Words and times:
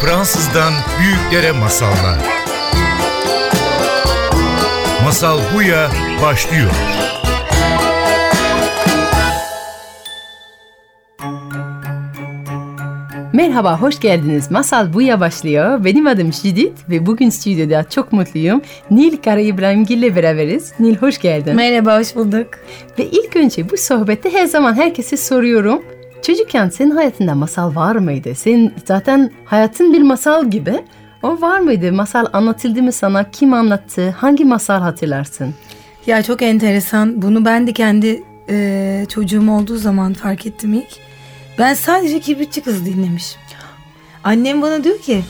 Fransızdan 0.00 0.72
büyüklere 1.00 1.52
masallar. 1.52 2.18
Masal 5.04 5.38
Buya 5.54 5.90
başlıyor. 6.22 6.70
Merhaba, 13.32 13.80
hoş 13.80 14.00
geldiniz. 14.00 14.50
Masal 14.50 14.92
Buya 14.92 15.20
başlıyor. 15.20 15.84
Benim 15.84 16.06
adım 16.06 16.32
Judith 16.32 16.90
ve 16.90 17.06
bugün 17.06 17.30
stüdyoda 17.30 17.84
çok 17.90 18.12
mutluyum. 18.12 18.62
Nil 18.90 19.16
Kara 19.16 19.40
İbrahimgil 19.40 19.98
ile 19.98 20.16
beraberiz. 20.16 20.72
Nil 20.80 20.96
hoş 20.96 21.18
geldin. 21.18 21.56
Merhaba, 21.56 21.98
hoş 21.98 22.16
bulduk. 22.16 22.46
Ve 22.98 23.04
ilk 23.06 23.36
önce 23.36 23.70
bu 23.70 23.76
sohbette 23.76 24.32
her 24.32 24.46
zaman 24.46 24.74
herkese 24.74 25.16
soruyorum. 25.16 25.82
Çocukken 26.22 26.68
senin 26.68 26.90
hayatında 26.90 27.34
masal 27.34 27.74
var 27.74 27.96
mıydı? 27.96 28.34
Senin 28.34 28.74
zaten 28.84 29.30
hayatın 29.44 29.92
bir 29.92 30.02
masal 30.02 30.50
gibi. 30.50 30.84
O 31.22 31.40
var 31.40 31.60
mıydı? 31.60 31.92
Masal 31.92 32.26
anlatıldı 32.32 32.82
mı 32.82 32.92
sana? 32.92 33.30
Kim 33.30 33.52
anlattı? 33.52 34.10
Hangi 34.10 34.44
masal 34.44 34.80
hatırlarsın? 34.80 35.54
Ya 36.06 36.22
çok 36.22 36.42
enteresan. 36.42 37.22
Bunu 37.22 37.44
ben 37.44 37.66
de 37.66 37.72
kendi 37.72 38.22
e, 38.48 39.06
çocuğum 39.08 39.50
olduğu 39.50 39.76
zaman 39.76 40.12
fark 40.12 40.46
ettim 40.46 40.74
ilk. 40.74 40.96
Ben 41.58 41.74
sadece 41.74 42.20
kibritçi 42.20 42.60
kız 42.60 42.86
dinlemişim. 42.86 43.40
Annem 44.24 44.62
bana 44.62 44.84
diyor 44.84 44.98
ki 44.98 45.22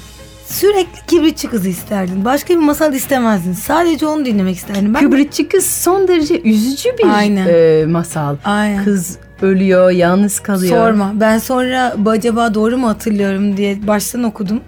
sürekli 0.46 1.06
kibritçi 1.06 1.48
kızı 1.48 1.68
isterdin. 1.68 2.24
Başka 2.24 2.54
bir 2.54 2.58
masal 2.58 2.94
istemezdin. 2.94 3.52
Sadece 3.52 4.06
onu 4.06 4.24
dinlemek 4.24 4.56
isterdin. 4.56 4.94
Ben 4.94 5.00
Kibritçi 5.00 5.48
kız 5.48 5.66
son 5.70 6.08
derece 6.08 6.40
üzücü 6.40 6.88
bir 6.98 7.18
Aynen. 7.18 7.46
E, 7.48 7.86
masal. 7.86 8.36
Aynen. 8.44 8.84
Kız 8.84 9.18
ölüyor, 9.42 9.90
yalnız 9.90 10.40
kalıyor. 10.40 10.76
Sorma. 10.76 11.12
Ben 11.14 11.38
sonra 11.38 11.94
acaba 12.06 12.54
doğru 12.54 12.78
mu 12.78 12.88
hatırlıyorum 12.88 13.56
diye 13.56 13.86
baştan 13.86 14.22
okudum. 14.22 14.60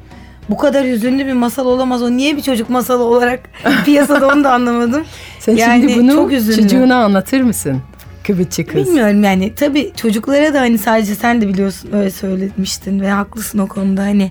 Bu 0.49 0.57
kadar 0.57 0.87
hüzünlü 0.87 1.27
bir 1.27 1.33
masal 1.33 1.67
olamaz. 1.67 2.03
O 2.03 2.11
niye 2.11 2.37
bir 2.37 2.43
çocuk 2.43 2.71
masalı 2.71 3.03
olarak 3.03 3.41
piyasada 3.85 4.29
onu 4.29 4.45
da 4.45 4.53
anlamadım. 4.53 5.05
Sen 5.39 5.57
yani 5.57 5.81
şimdi 5.81 5.99
bunu 5.99 6.13
çok 6.13 6.57
çocuğuna 6.57 7.05
anlatır 7.05 7.41
mısın? 7.41 7.81
Kıvıtçı 8.27 8.67
kız. 8.67 8.87
Bilmiyorum 8.87 9.25
yani 9.25 9.55
tabii 9.55 9.93
çocuklara 9.97 10.55
da 10.55 10.61
hani 10.61 10.79
sadece 10.79 11.15
sen 11.15 11.41
de 11.41 11.49
biliyorsun 11.49 11.91
öyle 11.93 12.11
söylemiştin 12.11 13.01
ve 13.01 13.11
haklısın 13.11 13.59
o 13.59 13.69
konuda. 13.69 14.03
Hani 14.03 14.31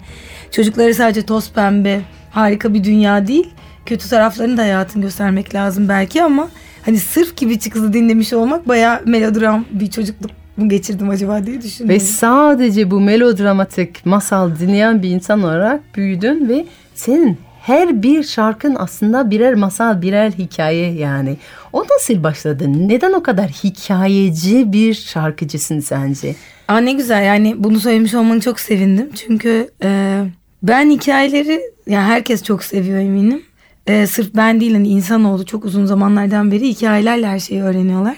çocuklara 0.52 0.94
sadece 0.94 1.22
toz 1.22 1.52
pembe 1.52 2.02
harika 2.32 2.74
bir 2.74 2.84
dünya 2.84 3.28
değil. 3.28 3.50
Kötü 3.86 4.10
taraflarını 4.10 4.58
da 4.58 4.62
hayatın 4.62 5.02
göstermek 5.02 5.56
lazım 5.56 5.90
belki 5.90 6.24
ama 6.24 6.50
hani 6.86 7.00
sırf 7.00 7.38
gibi 7.38 7.60
kızı 7.60 7.94
dinlemiş 7.94 8.34
olmak 8.34 8.68
bayağı 8.68 9.02
melodram 9.06 9.66
bir 9.72 9.90
çocukluk 9.90 10.32
mu 10.58 10.70
geçirdim 10.70 11.10
acaba 11.10 11.46
diye 11.46 11.62
düşündüm. 11.62 11.90
Ve 11.90 12.00
sadece 12.00 12.92
bu 12.92 13.00
melodramatik 13.00 14.06
masal 14.06 14.60
dinleyen 14.60 15.04
bir 15.04 15.10
insan 15.10 15.44
olarak 15.44 15.96
büyüdün 15.96 16.50
ve 16.50 16.66
senin 16.96 17.38
her 17.62 18.04
bir 18.04 18.24
şarkın 18.24 18.76
aslında 18.80 19.32
birer 19.32 19.56
masal, 19.56 20.02
birer 20.02 20.32
hikaye 20.32 20.94
yani. 20.94 21.38
O 21.74 21.84
nasıl 21.84 22.24
başladı? 22.24 22.66
Neden 22.68 23.14
o 23.14 23.24
kadar 23.24 23.50
hikayeci 23.50 24.74
bir 24.74 24.94
şarkıcısın 24.94 25.80
sence? 25.80 26.36
Aa 26.68 26.78
ne 26.78 26.94
güzel 26.94 27.26
yani 27.26 27.56
bunu 27.58 27.80
söylemiş 27.80 28.14
olmanı 28.14 28.42
çok 28.42 28.60
sevindim. 28.60 29.10
Çünkü 29.16 29.70
e, 29.84 30.22
ben 30.64 30.90
hikayeleri 30.90 31.62
yani 31.88 32.06
herkes 32.06 32.44
çok 32.44 32.64
seviyor 32.64 33.00
eminim. 33.00 33.44
E, 33.88 34.08
sırf 34.08 34.36
ben 34.36 34.60
değil 34.60 34.74
hani 34.74 34.88
insanoğlu 34.88 35.46
çok 35.46 35.66
uzun 35.66 35.86
zamanlardan 35.86 36.52
beri 36.52 36.68
hikayelerle 36.68 37.28
her 37.28 37.40
şeyi 37.40 37.64
öğreniyorlar. 37.64 38.18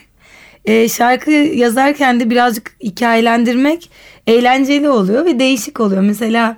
E, 0.65 0.89
şarkı 0.89 1.31
yazarken 1.31 2.19
de 2.19 2.29
birazcık 2.29 2.75
hikayelendirmek 2.83 3.89
eğlenceli 4.27 4.89
oluyor 4.89 5.25
ve 5.25 5.39
değişik 5.39 5.79
oluyor. 5.79 6.01
Mesela 6.01 6.57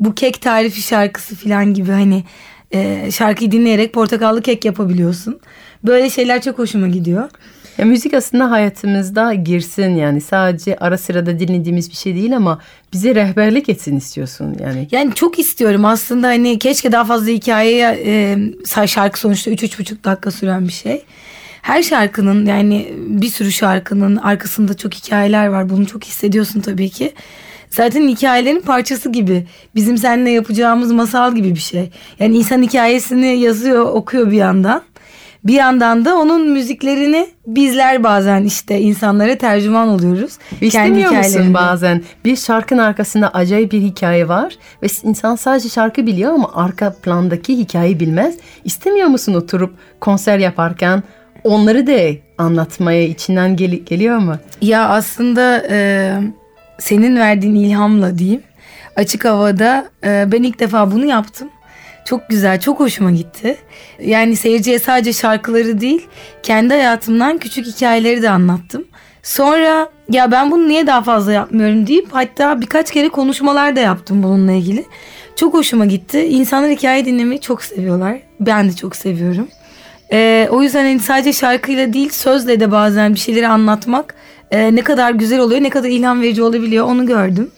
bu 0.00 0.14
kek 0.14 0.40
tarifi 0.40 0.82
şarkısı 0.82 1.36
falan 1.36 1.74
gibi 1.74 1.90
hani 1.90 2.24
e, 2.72 3.10
şarkıyı 3.10 3.52
dinleyerek 3.52 3.92
portakallı 3.92 4.42
kek 4.42 4.64
yapabiliyorsun. 4.64 5.40
Böyle 5.84 6.10
şeyler 6.10 6.42
çok 6.42 6.58
hoşuma 6.58 6.86
gidiyor. 6.88 7.30
Ya 7.78 7.84
müzik 7.84 8.14
aslında 8.14 8.50
hayatımızda 8.50 9.34
girsin 9.34 9.94
yani 9.96 10.20
sadece 10.20 10.76
ara 10.76 10.98
sırada 10.98 11.38
dinlediğimiz 11.38 11.90
bir 11.90 11.94
şey 11.96 12.14
değil 12.14 12.36
ama 12.36 12.60
bize 12.92 13.14
rehberlik 13.14 13.68
etsin 13.68 13.96
istiyorsun 13.96 14.56
yani. 14.60 14.88
Yani 14.90 15.14
çok 15.14 15.38
istiyorum 15.38 15.84
aslında 15.84 16.26
hani 16.26 16.58
keşke 16.58 16.92
daha 16.92 17.04
fazla 17.04 17.30
hikayeye 17.30 18.02
e, 18.04 18.86
şarkı 18.86 19.20
sonuçta 19.20 19.50
3-3,5 19.50 20.04
dakika 20.04 20.30
süren 20.30 20.68
bir 20.68 20.72
şey. 20.72 21.02
Her 21.62 21.82
şarkının 21.82 22.46
yani 22.46 22.92
bir 22.98 23.28
sürü 23.28 23.52
şarkının 23.52 24.16
arkasında 24.16 24.76
çok 24.76 24.94
hikayeler 24.94 25.46
var 25.46 25.70
bunu 25.70 25.86
çok 25.86 26.04
hissediyorsun 26.04 26.60
tabii 26.60 26.90
ki 26.90 27.12
zaten 27.70 28.08
hikayelerin 28.08 28.60
parçası 28.60 29.12
gibi. 29.12 29.46
Bizim 29.74 29.98
seninle 29.98 30.30
yapacağımız 30.30 30.92
masal 30.92 31.34
gibi 31.34 31.50
bir 31.50 31.60
şey. 31.60 31.90
Yani 32.18 32.36
insan 32.36 32.62
hikayesini 32.62 33.38
yazıyor, 33.38 33.86
okuyor 33.86 34.30
bir 34.30 34.36
yandan. 34.36 34.82
Bir 35.44 35.52
yandan 35.54 36.04
da 36.04 36.16
onun 36.16 36.50
müziklerini 36.50 37.26
bizler 37.46 38.04
bazen 38.04 38.44
işte 38.44 38.80
insanlara 38.80 39.38
tercüman 39.38 39.88
oluyoruz. 39.88 40.32
İstemiyor 40.60 41.10
musun 41.10 41.54
bazen 41.54 42.02
bir 42.24 42.36
şarkının 42.36 42.82
arkasında 42.82 43.28
acayip 43.28 43.72
bir 43.72 43.80
hikaye 43.82 44.28
var 44.28 44.54
ve 44.82 44.86
insan 45.02 45.36
sadece 45.36 45.68
şarkı 45.68 46.06
biliyor 46.06 46.32
ama 46.32 46.50
arka 46.54 46.92
plandaki 47.02 47.58
hikayeyi 47.58 48.00
bilmez. 48.00 48.34
İstemiyor 48.64 49.08
musun 49.08 49.34
oturup 49.34 49.74
konser 50.00 50.38
yaparken 50.38 51.02
onları 51.44 51.86
da 51.86 52.18
anlatmaya 52.38 53.02
içinden 53.02 53.56
gel- 53.56 53.70
geliyor 53.86 54.18
mu? 54.18 54.36
Ya 54.62 54.88
aslında 54.88 55.62
e, 55.70 56.10
senin 56.78 57.16
verdiğin 57.16 57.54
ilhamla 57.54 58.18
diyeyim. 58.18 58.42
Açık 58.96 59.24
havada 59.24 59.84
e, 60.04 60.24
ben 60.32 60.42
ilk 60.42 60.60
defa 60.60 60.92
bunu 60.92 61.04
yaptım. 61.06 61.48
Çok 62.04 62.28
güzel, 62.28 62.60
çok 62.60 62.80
hoşuma 62.80 63.10
gitti. 63.10 63.56
Yani 64.00 64.36
seyirciye 64.36 64.78
sadece 64.78 65.12
şarkıları 65.12 65.80
değil, 65.80 66.06
kendi 66.42 66.74
hayatımdan 66.74 67.38
küçük 67.38 67.66
hikayeleri 67.66 68.22
de 68.22 68.30
anlattım. 68.30 68.84
Sonra 69.22 69.88
ya 70.10 70.30
ben 70.30 70.50
bunu 70.50 70.68
niye 70.68 70.86
daha 70.86 71.02
fazla 71.02 71.32
yapmıyorum 71.32 71.86
deyip 71.86 72.08
hatta 72.12 72.60
birkaç 72.60 72.90
kere 72.90 73.08
konuşmalar 73.08 73.76
da 73.76 73.80
yaptım 73.80 74.22
bununla 74.22 74.52
ilgili. 74.52 74.84
Çok 75.36 75.54
hoşuma 75.54 75.86
gitti. 75.86 76.20
İnsanlar 76.20 76.70
hikaye 76.70 77.04
dinlemeyi 77.04 77.40
çok 77.40 77.62
seviyorlar. 77.62 78.18
Ben 78.40 78.68
de 78.68 78.72
çok 78.72 78.96
seviyorum. 78.96 79.48
Ee, 80.12 80.48
o 80.50 80.62
yüzden 80.62 80.84
hani 80.84 81.00
sadece 81.00 81.32
şarkıyla 81.32 81.92
değil 81.92 82.08
sözle 82.08 82.60
de 82.60 82.70
bazen 82.70 83.14
bir 83.14 83.18
şeyleri 83.18 83.48
anlatmak 83.48 84.14
e, 84.50 84.74
ne 84.74 84.82
kadar 84.82 85.10
güzel 85.10 85.40
oluyor, 85.40 85.62
ne 85.62 85.70
kadar 85.70 85.88
ilham 85.88 86.22
verici 86.22 86.42
olabiliyor 86.42 86.86
onu 86.86 87.06
gördüm. 87.06 87.50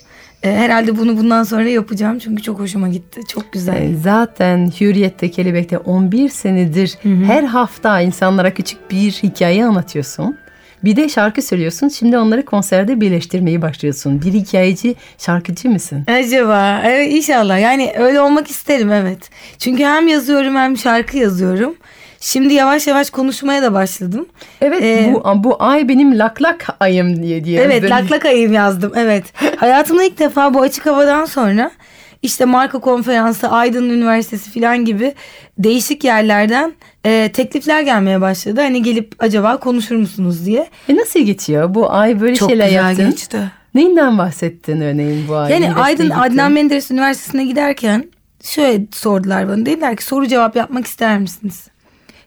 E, 0.46 0.56
herhalde 0.56 0.98
bunu 0.98 1.18
bundan 1.18 1.42
sonra 1.42 1.68
yapacağım 1.68 2.18
çünkü 2.18 2.42
çok 2.42 2.58
hoşuma 2.58 2.88
gitti. 2.88 3.20
Çok 3.28 3.52
güzel. 3.52 3.82
E, 3.82 3.94
zaten 3.94 4.70
Hürriyet'te 4.80 5.30
Kelebek'te 5.30 5.78
11 5.78 6.28
senedir 6.28 6.98
hı 7.02 7.08
hı. 7.08 7.24
her 7.24 7.42
hafta 7.42 8.00
insanlara 8.00 8.54
küçük 8.54 8.90
bir 8.90 9.10
hikaye 9.12 9.64
anlatıyorsun. 9.64 10.36
Bir 10.84 10.96
de 10.96 11.08
şarkı 11.08 11.42
söylüyorsun. 11.42 11.88
Şimdi 11.88 12.18
onları 12.18 12.44
konserde 12.44 13.00
birleştirmeyi 13.00 13.62
başlıyorsun. 13.62 14.22
Bir 14.22 14.32
hikayeci, 14.32 14.94
şarkıcı 15.18 15.70
mısın? 15.70 16.04
Acaba? 16.06 16.82
Evet 16.84 17.12
inşallah. 17.12 17.60
Yani 17.60 17.92
öyle 17.98 18.20
olmak 18.20 18.50
isterim 18.50 18.92
evet. 18.92 19.30
Çünkü 19.58 19.84
hem 19.84 20.08
yazıyorum 20.08 20.56
hem 20.56 20.76
şarkı 20.76 21.16
yazıyorum. 21.16 21.74
Şimdi 22.20 22.54
yavaş 22.54 22.86
yavaş 22.86 23.10
konuşmaya 23.10 23.62
da 23.62 23.72
başladım. 23.74 24.26
Evet 24.60 24.82
ee, 24.82 25.10
bu, 25.14 25.44
bu 25.44 25.56
ay 25.58 25.88
benim 25.88 26.18
laklak 26.18 26.66
ayım 26.80 27.22
diye 27.22 27.44
diye. 27.44 27.60
Evet 27.60 27.90
laklak 27.90 28.24
ayım 28.24 28.52
yazdım 28.52 28.92
evet. 28.96 29.24
Hayatımda 29.56 30.04
ilk 30.04 30.18
defa 30.18 30.54
bu 30.54 30.60
açık 30.60 30.86
havadan 30.86 31.24
sonra 31.24 31.70
işte 32.22 32.44
marka 32.44 32.78
konferansı, 32.78 33.48
Aydın 33.48 33.90
Üniversitesi 33.90 34.50
falan 34.50 34.84
gibi 34.84 35.14
değişik 35.58 36.04
yerlerden 36.04 36.72
e, 37.04 37.30
teklifler 37.32 37.80
gelmeye 37.80 38.20
başladı. 38.20 38.60
Hani 38.60 38.82
gelip 38.82 39.14
acaba 39.18 39.60
konuşur 39.60 39.96
musunuz 39.96 40.46
diye. 40.46 40.66
E 40.88 40.96
nasıl 40.96 41.20
geçiyor? 41.20 41.74
Bu 41.74 41.92
ay 41.92 42.20
böyle 42.20 42.34
Çok 42.34 42.50
şeyler 42.50 42.68
yaptın. 42.68 42.88
Çok 42.90 42.96
güzel 42.96 43.10
geçti. 43.10 43.38
Neyinden 43.74 44.18
bahsettin 44.18 44.80
örneğin 44.80 45.28
bu 45.28 45.36
ay? 45.36 45.52
Yani 45.52 45.74
Aydın 45.74 46.06
gittin? 46.06 46.20
Adnan 46.20 46.52
Menderes 46.52 46.90
Üniversitesi'ne 46.90 47.44
giderken 47.44 48.10
şöyle 48.42 48.86
sordular 48.92 49.48
bana. 49.48 49.66
Dediler 49.66 49.96
ki 49.96 50.04
soru 50.04 50.26
cevap 50.26 50.56
yapmak 50.56 50.86
ister 50.86 51.18
misiniz? 51.18 51.68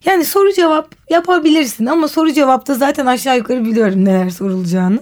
Yani 0.05 0.25
soru 0.25 0.53
cevap 0.53 0.95
yapabilirsin 1.09 1.85
ama 1.85 2.07
soru 2.07 2.33
cevapta 2.33 2.75
zaten 2.75 3.05
aşağı 3.05 3.37
yukarı 3.37 3.65
biliyorum 3.65 4.05
neler 4.05 4.29
sorulacağını. 4.29 4.99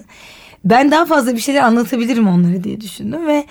Ben 0.64 0.90
daha 0.90 1.06
fazla 1.06 1.32
bir 1.32 1.40
şeyler 1.40 1.62
anlatabilirim 1.62 2.28
onlara 2.28 2.64
diye 2.64 2.80
düşündüm 2.80 3.26
ve 3.26 3.44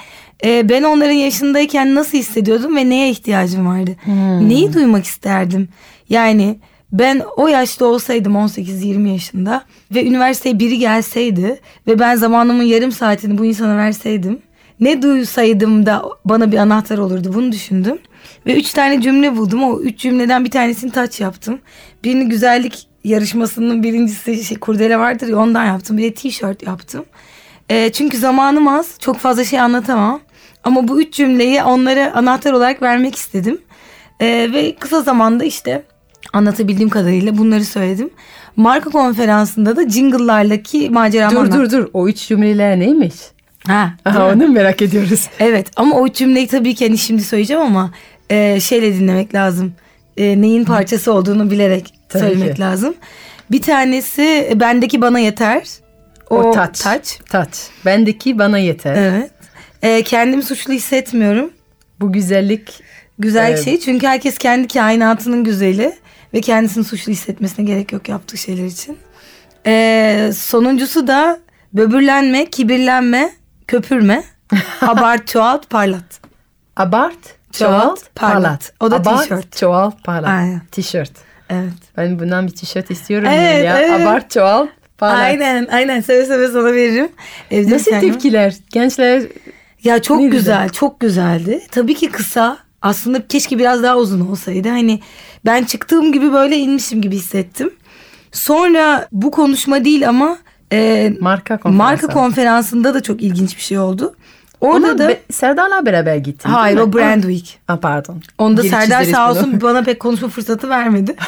e, 0.45 0.69
ben 0.69 0.83
onların 0.83 1.11
yaşındayken 1.11 1.95
nasıl 1.95 2.17
hissediyordum 2.17 2.75
ve 2.75 2.89
neye 2.89 3.09
ihtiyacım 3.09 3.67
vardı? 3.67 3.91
Hmm. 4.03 4.49
Neyi 4.49 4.73
duymak 4.73 5.05
isterdim? 5.05 5.69
Yani 6.09 6.59
ben 6.91 7.21
o 7.38 7.47
yaşta 7.47 7.85
olsaydım 7.85 8.33
18-20 8.33 9.07
yaşında 9.07 9.63
ve 9.91 10.05
üniversiteye 10.05 10.59
biri 10.59 10.79
gelseydi 10.79 11.59
ve 11.88 11.99
ben 11.99 12.15
zamanımın 12.15 12.63
yarım 12.63 12.91
saatini 12.91 13.38
bu 13.38 13.45
insana 13.45 13.77
verseydim 13.77 14.39
ne 14.79 15.01
duysaydım 15.01 15.85
da 15.85 16.03
bana 16.25 16.51
bir 16.51 16.57
anahtar 16.57 16.97
olurdu 16.97 17.31
bunu 17.33 17.51
düşündüm. 17.51 17.97
Ve 18.45 18.56
üç 18.56 18.74
tane 18.74 19.01
cümle 19.01 19.35
buldum. 19.38 19.63
O 19.63 19.79
üç 19.79 20.00
cümleden 20.00 20.45
bir 20.45 20.51
tanesini 20.51 20.91
taç 20.91 21.19
yaptım. 21.19 21.59
Birini 22.03 22.29
güzellik 22.29 22.88
yarışmasının 23.03 23.83
birincisi 23.83 24.44
şey, 24.44 24.59
kurdele 24.59 24.97
vardır 25.00 25.27
ya 25.27 25.38
ondan 25.38 25.65
yaptım. 25.65 25.97
Bir 25.97 26.03
de 26.03 26.13
tişört 26.13 26.63
yaptım. 26.63 27.06
E, 27.69 27.91
çünkü 27.91 28.18
zamanım 28.18 28.68
az. 28.68 28.95
Çok 29.00 29.18
fazla 29.18 29.44
şey 29.44 29.59
anlatamam. 29.59 30.19
Ama 30.63 30.88
bu 30.88 31.01
üç 31.01 31.13
cümleyi 31.13 31.63
onlara 31.63 32.13
anahtar 32.15 32.53
olarak 32.53 32.81
vermek 32.81 33.15
istedim. 33.15 33.62
Ee, 34.19 34.50
ve 34.53 34.75
kısa 34.80 35.01
zamanda 35.01 35.44
işte 35.44 35.83
anlatabildiğim 36.33 36.89
kadarıyla 36.89 37.38
bunları 37.38 37.65
söyledim. 37.65 38.09
Marka 38.56 38.89
konferansında 38.89 39.75
da 39.75 39.89
jingle'lardaki 39.89 40.89
maceramı 40.89 41.31
Dur 41.35 41.38
anlattım. 41.39 41.62
dur 41.63 41.71
dur. 41.71 41.88
O 41.94 42.07
üç 42.07 42.27
cümleler 42.27 42.80
neymiş? 42.80 43.13
Ha, 43.68 43.94
Aha, 44.06 44.31
onu 44.33 44.47
merak 44.47 44.81
ediyoruz. 44.81 45.27
Evet 45.39 45.68
ama 45.75 45.95
o 46.00 46.09
cümleyi 46.09 46.47
tabii 46.47 46.75
ki 46.75 46.88
hani 46.88 46.97
şimdi 46.97 47.23
söyleyeceğim 47.23 47.62
ama 47.63 47.91
e, 48.29 48.59
şeyle 48.59 48.94
dinlemek 48.94 49.33
lazım. 49.35 49.74
E, 50.18 50.41
neyin 50.41 50.65
parçası 50.65 51.13
olduğunu 51.13 51.51
bilerek 51.51 51.94
Tabii 52.09 52.24
söylemek 52.24 52.56
ki. 52.56 52.62
lazım. 52.62 52.95
Bir 53.51 53.62
tanesi 53.62 54.53
bendeki 54.56 55.01
bana 55.01 55.19
yeter. 55.19 55.68
O, 56.29 56.51
taç. 56.51 56.79
taç. 56.79 57.19
Taç. 57.29 57.50
Bendeki 57.85 58.39
bana 58.39 58.57
yeter. 58.57 58.95
Evet. 58.95 59.31
E, 59.81 60.03
kendimi 60.03 60.44
suçlu 60.44 60.74
hissetmiyorum. 60.74 61.51
Bu 62.00 62.12
güzellik 62.13 62.83
Güzel 63.19 63.50
Evet. 63.50 63.63
şey 63.65 63.79
çünkü 63.79 64.07
herkes 64.07 64.38
kendi 64.38 64.68
kainatının 64.68 65.44
güzeli 65.44 65.94
ve 66.33 66.41
kendisini 66.41 66.83
suçlu 66.83 67.12
hissetmesine 67.12 67.65
gerek 67.65 67.91
yok 67.94 68.09
yaptığı 68.09 68.38
şeyler 68.38 68.65
için. 68.65 68.97
E, 69.65 70.31
sonuncusu 70.35 71.07
da 71.07 71.39
böbürlenme, 71.73 72.45
kibirlenme, 72.45 73.31
köpürme, 73.68 74.23
abart, 74.81 75.27
çoğalt, 75.27 75.69
parlat. 75.69 76.19
abart, 76.75 77.18
Çoğalt, 77.51 77.99
parlat. 78.15 78.73
O 78.79 78.91
da 78.91 79.01
tişört. 79.01 79.57
çoğalt, 79.57 80.03
parlat. 80.03 80.29
Aynen. 80.29 80.61
Tişört. 80.71 81.11
Evet. 81.49 81.73
Ben 81.97 82.19
bundan 82.19 82.47
bir 82.47 82.51
tişört 82.51 82.91
istiyorum 82.91 83.27
Evet, 83.31 83.65
ya. 83.65 83.81
evet. 83.81 84.01
Abart, 84.01 84.31
çoğalt, 84.31 84.69
parlat. 84.97 85.17
Aynen 85.19 85.67
aynen 85.71 86.01
seve 86.01 86.25
seve 86.25 86.47
sana 86.47 86.73
veririm. 86.73 87.09
Evde 87.51 87.75
Nasıl 87.75 87.91
var. 87.91 87.99
tepkiler? 88.01 88.55
Gençler 88.71 89.23
Ya 89.83 90.01
çok 90.01 90.19
güzel, 90.19 90.31
güzel. 90.31 90.69
çok 90.69 90.99
güzeldi. 90.99 91.61
Tabii 91.71 91.95
ki 91.95 92.09
kısa. 92.11 92.57
Aslında 92.81 93.27
keşke 93.27 93.59
biraz 93.59 93.83
daha 93.83 93.97
uzun 93.97 94.21
olsaydı. 94.31 94.69
Hani 94.69 94.99
ben 95.45 95.63
çıktığım 95.63 96.13
gibi 96.13 96.33
böyle 96.33 96.57
inmişim 96.57 97.01
gibi 97.01 97.15
hissettim. 97.15 97.73
Sonra 98.31 99.07
bu 99.11 99.31
konuşma 99.31 99.85
değil 99.85 100.09
ama 100.09 100.38
e, 100.73 101.13
marka 101.19 101.57
konferansı. 101.57 101.77
marka 101.77 102.07
konferansında 102.07 102.94
da 102.94 103.03
çok 103.03 103.21
ilginç 103.21 103.57
bir 103.57 103.61
şey 103.61 103.79
oldu. 103.79 104.15
Orada 104.62 104.88
Ona 104.88 104.98
da 104.98 105.09
be- 105.09 105.21
Serdar'la 105.31 105.86
beraber 105.86 106.15
gittin 106.15 106.50
hayır 106.50 106.77
o 106.77 106.94
Brand 106.94 107.24
Week. 107.24 107.59
Ah, 107.68 107.77
pardon. 107.77 108.21
Onda 108.38 108.62
Geri 108.62 108.71
Serdar 108.71 109.04
sağ 109.04 109.30
bunu. 109.30 109.38
olsun 109.39 109.62
bana 109.62 109.83
pek 109.83 110.00
konuşma 110.00 110.27
fırsatı 110.30 110.69
vermedi. 110.69 111.15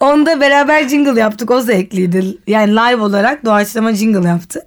Onda 0.00 0.40
beraber 0.40 0.88
jingle 0.88 1.20
yaptık. 1.20 1.50
O 1.50 1.60
zevkliydi. 1.60 2.24
Yani 2.46 2.76
live 2.76 3.02
olarak 3.02 3.44
doğaçlama 3.44 3.94
jingle 3.94 4.28
yaptık. 4.28 4.62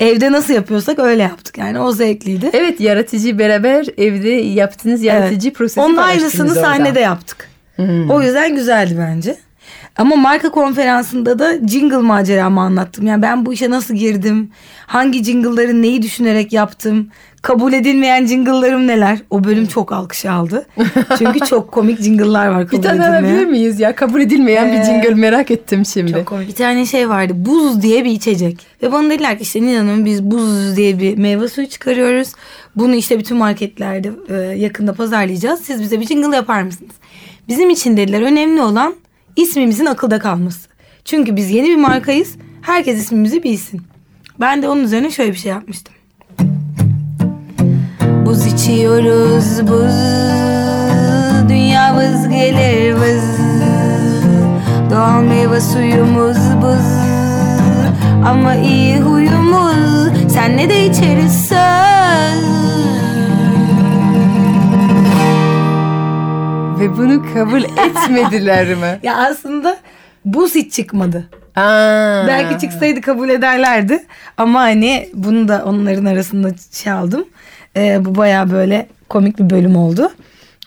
Evde 0.00 0.32
nasıl 0.32 0.54
yapıyorsak 0.54 0.98
öyle 0.98 1.22
yaptık. 1.22 1.58
Yani 1.58 1.80
o 1.80 1.92
zevkliydi. 1.92 2.50
Evet 2.52 2.80
yaratıcı 2.80 3.38
beraber 3.38 3.86
evde 3.98 4.28
yaptığınız 4.30 5.02
yaratıcı 5.02 5.48
Evet. 5.48 5.56
prosesi 5.58 5.80
Onun 5.80 5.96
orada. 5.96 6.54
sahnede 6.60 7.00
yaptık. 7.00 7.48
Hmm. 7.76 8.10
O 8.10 8.22
yüzden 8.22 8.54
güzeldi 8.56 8.96
bence. 8.98 9.36
Ama 9.96 10.16
marka 10.16 10.50
konferansında 10.50 11.38
da 11.38 11.68
jingle 11.68 11.96
maceramı 11.96 12.60
anlattım. 12.60 13.06
Yani 13.06 13.22
ben 13.22 13.46
bu 13.46 13.52
işe 13.52 13.70
nasıl 13.70 13.94
girdim? 13.94 14.50
Hangi 14.86 15.24
jingle'ları 15.24 15.82
neyi 15.82 16.02
düşünerek 16.02 16.52
yaptım? 16.52 17.08
Kabul 17.42 17.72
edilmeyen 17.72 18.26
jingle'larım 18.26 18.86
neler? 18.86 19.18
O 19.30 19.44
bölüm 19.44 19.66
çok 19.66 19.92
alkış 19.92 20.26
aldı. 20.26 20.66
Çünkü 21.18 21.40
çok 21.40 21.72
komik 21.72 22.02
jingle'lar 22.02 22.46
var 22.48 22.66
kabul 22.68 22.78
Bir 22.78 22.88
tane 22.88 23.02
edilmeyen. 23.02 23.22
alabilir 23.24 23.46
miyiz 23.46 23.80
ya? 23.80 23.94
Kabul 23.94 24.20
edilmeyen 24.20 24.68
Ee, 24.68 24.72
bir 24.78 24.84
jingle 24.84 25.14
merak 25.14 25.50
ettim 25.50 25.86
şimdi. 25.86 26.12
Çok 26.12 26.26
komik. 26.26 26.48
Bir 26.48 26.54
tane 26.54 26.86
şey 26.86 27.08
vardı. 27.08 27.32
Buz 27.36 27.82
diye 27.82 28.04
bir 28.04 28.10
içecek. 28.10 28.66
Ve 28.82 28.92
bana 28.92 29.10
dediler 29.10 29.36
ki 29.38 29.42
işte 29.42 29.62
Nil 29.62 29.76
Hanım 29.76 30.04
biz 30.04 30.22
buz 30.22 30.76
diye 30.76 30.98
bir 30.98 31.18
meyve 31.18 31.48
suyu 31.48 31.66
çıkarıyoruz. 31.68 32.32
Bunu 32.76 32.94
işte 32.94 33.18
bütün 33.18 33.36
marketlerde 33.36 34.10
e, 34.28 34.34
yakında 34.58 34.92
pazarlayacağız. 34.92 35.60
Siz 35.60 35.82
bize 35.82 36.00
bir 36.00 36.06
jingle 36.06 36.36
yapar 36.36 36.62
mısınız? 36.62 36.92
Bizim 37.48 37.70
için 37.70 37.96
dediler 37.96 38.22
önemli 38.22 38.62
olan 38.62 38.94
ismimizin 39.36 39.86
akılda 39.86 40.18
kalması. 40.18 40.68
Çünkü 41.04 41.36
biz 41.36 41.50
yeni 41.50 41.68
bir 41.68 41.76
markayız. 41.76 42.36
Herkes 42.62 42.98
ismimizi 42.98 43.42
bilsin. 43.42 43.82
Ben 44.40 44.62
de 44.62 44.68
onun 44.68 44.84
üzerine 44.84 45.10
şöyle 45.10 45.32
bir 45.32 45.38
şey 45.38 45.52
yapmıştım. 45.52 45.94
Buz 48.26 48.46
içiyoruz 48.46 49.68
buz 49.68 50.00
Dünyamız 51.48 52.28
gelir 52.28 52.94
vız 52.94 53.38
Doğal 54.90 55.22
meyve 55.22 55.60
suyumuz 55.60 56.38
buz 56.62 56.86
Ama 58.26 58.54
iyi 58.54 58.98
huyumuz 59.00 60.32
Senle 60.32 60.68
de 60.68 60.86
içeriz 60.86 61.46
Ve 66.80 66.96
bunu 66.96 67.34
kabul 67.34 67.62
etmediler 67.86 68.68
mi? 68.74 68.98
Ya 69.02 69.16
aslında 69.16 69.76
buz 70.24 70.54
hiç 70.54 70.72
çıkmadı. 70.72 71.28
Aa. 71.56 72.24
Belki 72.26 72.58
çıksaydı 72.60 73.00
kabul 73.00 73.28
ederlerdi. 73.28 74.04
Ama 74.36 74.60
hani 74.60 75.08
bunu 75.14 75.48
da 75.48 75.62
onların 75.66 76.04
arasında 76.04 76.48
şey 76.72 76.92
aldım. 76.92 77.24
Ee, 77.76 78.04
bu 78.04 78.14
baya 78.14 78.50
böyle 78.50 78.86
komik 79.08 79.38
bir 79.38 79.50
bölüm 79.50 79.76
oldu. 79.76 80.10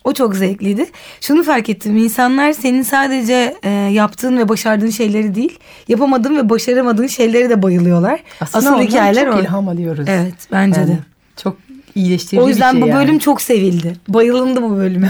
O 0.04 0.14
çok 0.14 0.36
zevkliydi. 0.36 0.86
Şunu 1.22 1.44
fark 1.44 1.70
ettim. 1.70 1.98
İnsanlar 1.98 2.54
senin 2.54 2.82
sadece 2.82 3.56
e, 3.64 3.70
yaptığın 3.70 4.38
ve 4.38 4.50
başardığın 4.50 4.90
şeyleri 4.90 5.36
değil, 5.36 5.60
yapamadığın 5.88 6.38
ve 6.38 6.50
başaramadığın 6.50 7.08
şeyleri 7.08 7.50
de 7.50 7.62
bayılıyorlar. 7.64 8.20
Aslında 8.42 8.76
Asıl 8.76 8.84
hikayeler 8.84 9.26
çok 9.26 9.36
o. 9.36 9.40
ilham 9.42 9.68
alıyoruz. 9.68 10.06
Evet, 10.10 10.34
bence 10.52 10.80
Yani 10.80 10.90
de. 10.92 10.98
Çok 11.44 11.58
iyileştirici 11.96 12.42
O 12.42 12.48
yüzden 12.48 12.76
bir 12.76 12.82
şey 12.82 12.92
bu 12.92 12.96
bölüm 12.96 13.08
yani. 13.08 13.20
çok 13.20 13.42
sevildi. 13.42 13.96
Bayılındı 14.08 14.62
bu 14.62 14.78
bölüme. 14.78 15.10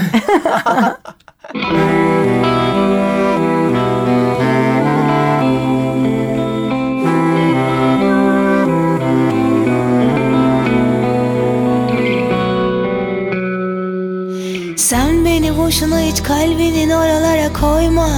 Sen 14.76 15.24
beni 15.24 15.58
boşuna 15.58 16.00
hiç 16.00 16.22
kalbinin 16.22 16.90
oralara 16.90 17.52
koyma 17.52 18.08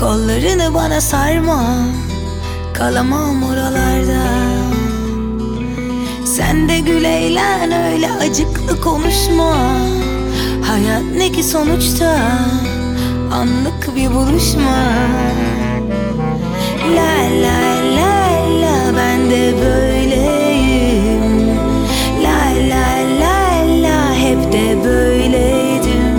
Kollarını 0.00 0.74
bana 0.74 1.00
sarma 1.00 1.76
Kalamam 2.74 3.42
oralarda 3.42 4.43
Sen 6.36 6.68
de 6.68 6.78
gül 6.78 7.04
eğlen 7.04 7.72
öyle 7.92 8.10
acıklı 8.12 8.80
konuşma. 8.80 9.56
Hayat 10.62 11.02
ne 11.16 11.32
ki 11.32 11.42
sonuçta 11.42 12.20
Anlık 13.32 13.96
bir 13.96 14.14
buluşma. 14.14 14.76
La 16.96 17.14
la 17.42 17.60
la 17.96 18.16
la 18.60 18.96
ben 18.96 19.30
de 19.30 19.54
böyleyim. 19.60 21.22
La 22.22 22.40
la 22.68 22.86
la 23.20 23.64
la 23.82 24.14
hep 24.14 24.52
de 24.52 24.84
böyleydim. 24.84 26.18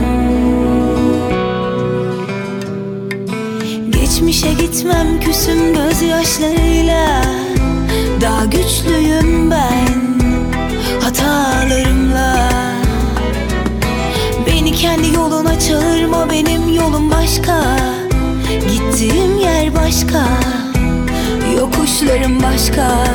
Geçmişe 3.89 4.53
gitmem 4.53 5.19
küsüm 5.19 5.73
gözyaşlarıyla. 5.73 7.21
Daha 8.21 8.45
güçlüyüm 8.45 9.51
ben 9.51 10.04
hatalarımla. 11.19 12.49
Beni 14.47 14.71
kendi 14.71 15.15
yoluna 15.15 15.59
çağırma 15.59 16.29
benim 16.29 16.73
yolum 16.73 17.11
başka. 17.11 17.77
Gittiğim 18.47 19.39
yer 19.39 19.75
başka 19.75 20.27
Yokuşlarım 21.57 22.43
başka 22.43 23.05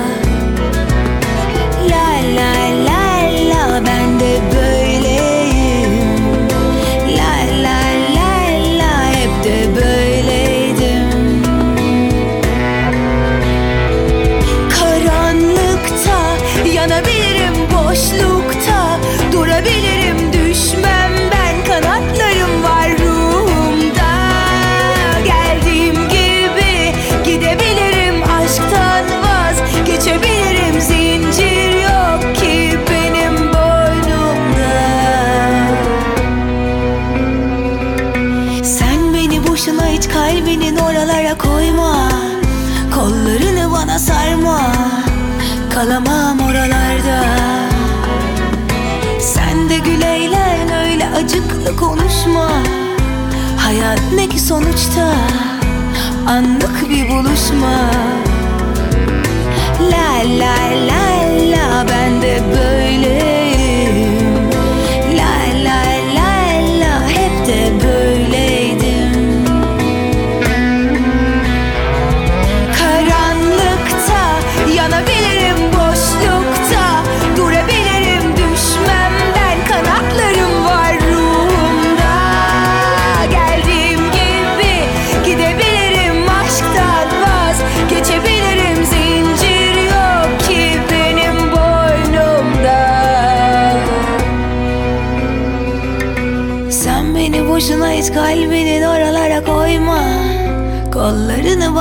konuşma. 52.24 52.50
Hayat 53.56 54.00
ne 54.14 54.28
ki 54.28 54.40
sonuçta? 54.40 55.14
Anlık 56.28 56.90
bir 56.90 57.08
buluşma. 57.08 57.90
La 59.80 60.22
la 60.38 60.56
la 60.86 61.04
la 61.50 61.86
ben 61.88 62.22
de 62.22 62.40
böyleyim 62.54 62.79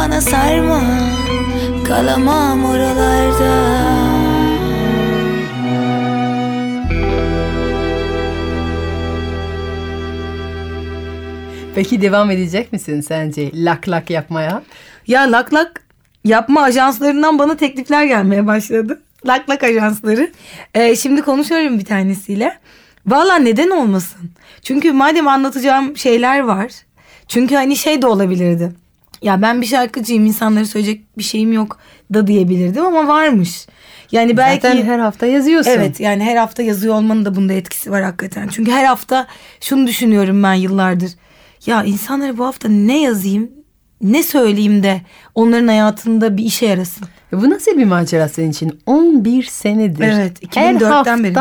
bana 0.10 0.22
sarma 0.22 0.82
Kalamam 1.88 2.66
oralarda 2.66 3.80
Peki 11.76 12.02
devam 12.02 12.32
edecek 12.32 12.74
misin 12.74 13.02
sence 13.02 13.52
lak 13.54 13.90
lak 13.90 14.10
yapmaya? 14.10 14.64
Ya 15.08 15.32
lak 15.32 15.54
lak 15.54 15.84
yapma 16.24 16.62
ajanslarından 16.62 17.40
bana 17.40 17.58
teklifler 17.58 18.06
gelmeye 18.06 18.48
başladı. 18.48 19.02
Lak 19.26 19.50
lak 19.50 19.64
ajansları. 19.64 20.32
Ee, 20.74 20.96
şimdi 20.96 21.22
konuşuyorum 21.22 21.80
bir 21.80 21.86
tanesiyle. 21.86 22.60
Valla 23.08 23.36
neden 23.36 23.70
olmasın? 23.70 24.32
Çünkü 24.64 24.92
madem 24.92 25.28
anlatacağım 25.28 25.98
şeyler 25.98 26.40
var. 26.40 26.72
Çünkü 27.28 27.56
hani 27.56 27.76
şey 27.76 28.02
de 28.02 28.08
olabilirdi. 28.08 28.72
Ya 29.22 29.42
ben 29.42 29.62
bir 29.62 29.66
şarkıcıyım 29.66 30.26
insanlara 30.26 30.66
söyleyecek 30.66 31.18
bir 31.18 31.24
şeyim 31.24 31.54
yok 31.54 31.80
da 32.14 32.28
diyebilirdim 32.28 32.86
ama 32.86 33.08
varmış. 33.08 33.68
Yani 34.12 34.38
belki... 34.38 34.68
Zaten 34.68 34.84
her 34.86 35.00
hafta 35.00 35.26
yazıyorsun. 35.26 35.72
Evet 35.72 36.00
yani 36.00 36.24
her 36.24 36.36
hafta 36.36 36.64
yazıyor 36.64 36.96
olmanın 36.96 37.26
da 37.26 37.36
bunda 37.36 37.54
etkisi 37.54 37.92
var 37.92 38.04
hakikaten. 38.04 38.48
Çünkü 38.48 38.72
her 38.72 38.86
hafta 38.86 39.28
şunu 39.62 39.88
düşünüyorum 39.88 40.44
ben 40.44 40.54
yıllardır. 40.54 41.12
Ya 41.66 41.84
insanlara 41.84 42.38
bu 42.38 42.46
hafta 42.46 42.70
ne 42.70 43.02
yazayım, 43.02 43.52
ne 44.02 44.24
söyleyeyim 44.24 44.84
de 44.84 45.02
onların 45.36 45.68
hayatında 45.68 46.38
bir 46.38 46.44
işe 46.44 46.66
yarasın. 46.66 47.06
E 47.34 47.42
Bu 47.42 47.50
nasıl 47.50 47.78
bir 47.78 47.86
macera 47.86 48.28
senin 48.30 48.52
için? 48.52 48.80
11 48.86 49.44
senedir. 49.44 50.04
Evet, 50.04 50.56
Her 50.56 50.74
2004'ten 50.74 50.90
hafta 50.92 51.24
beri. 51.24 51.36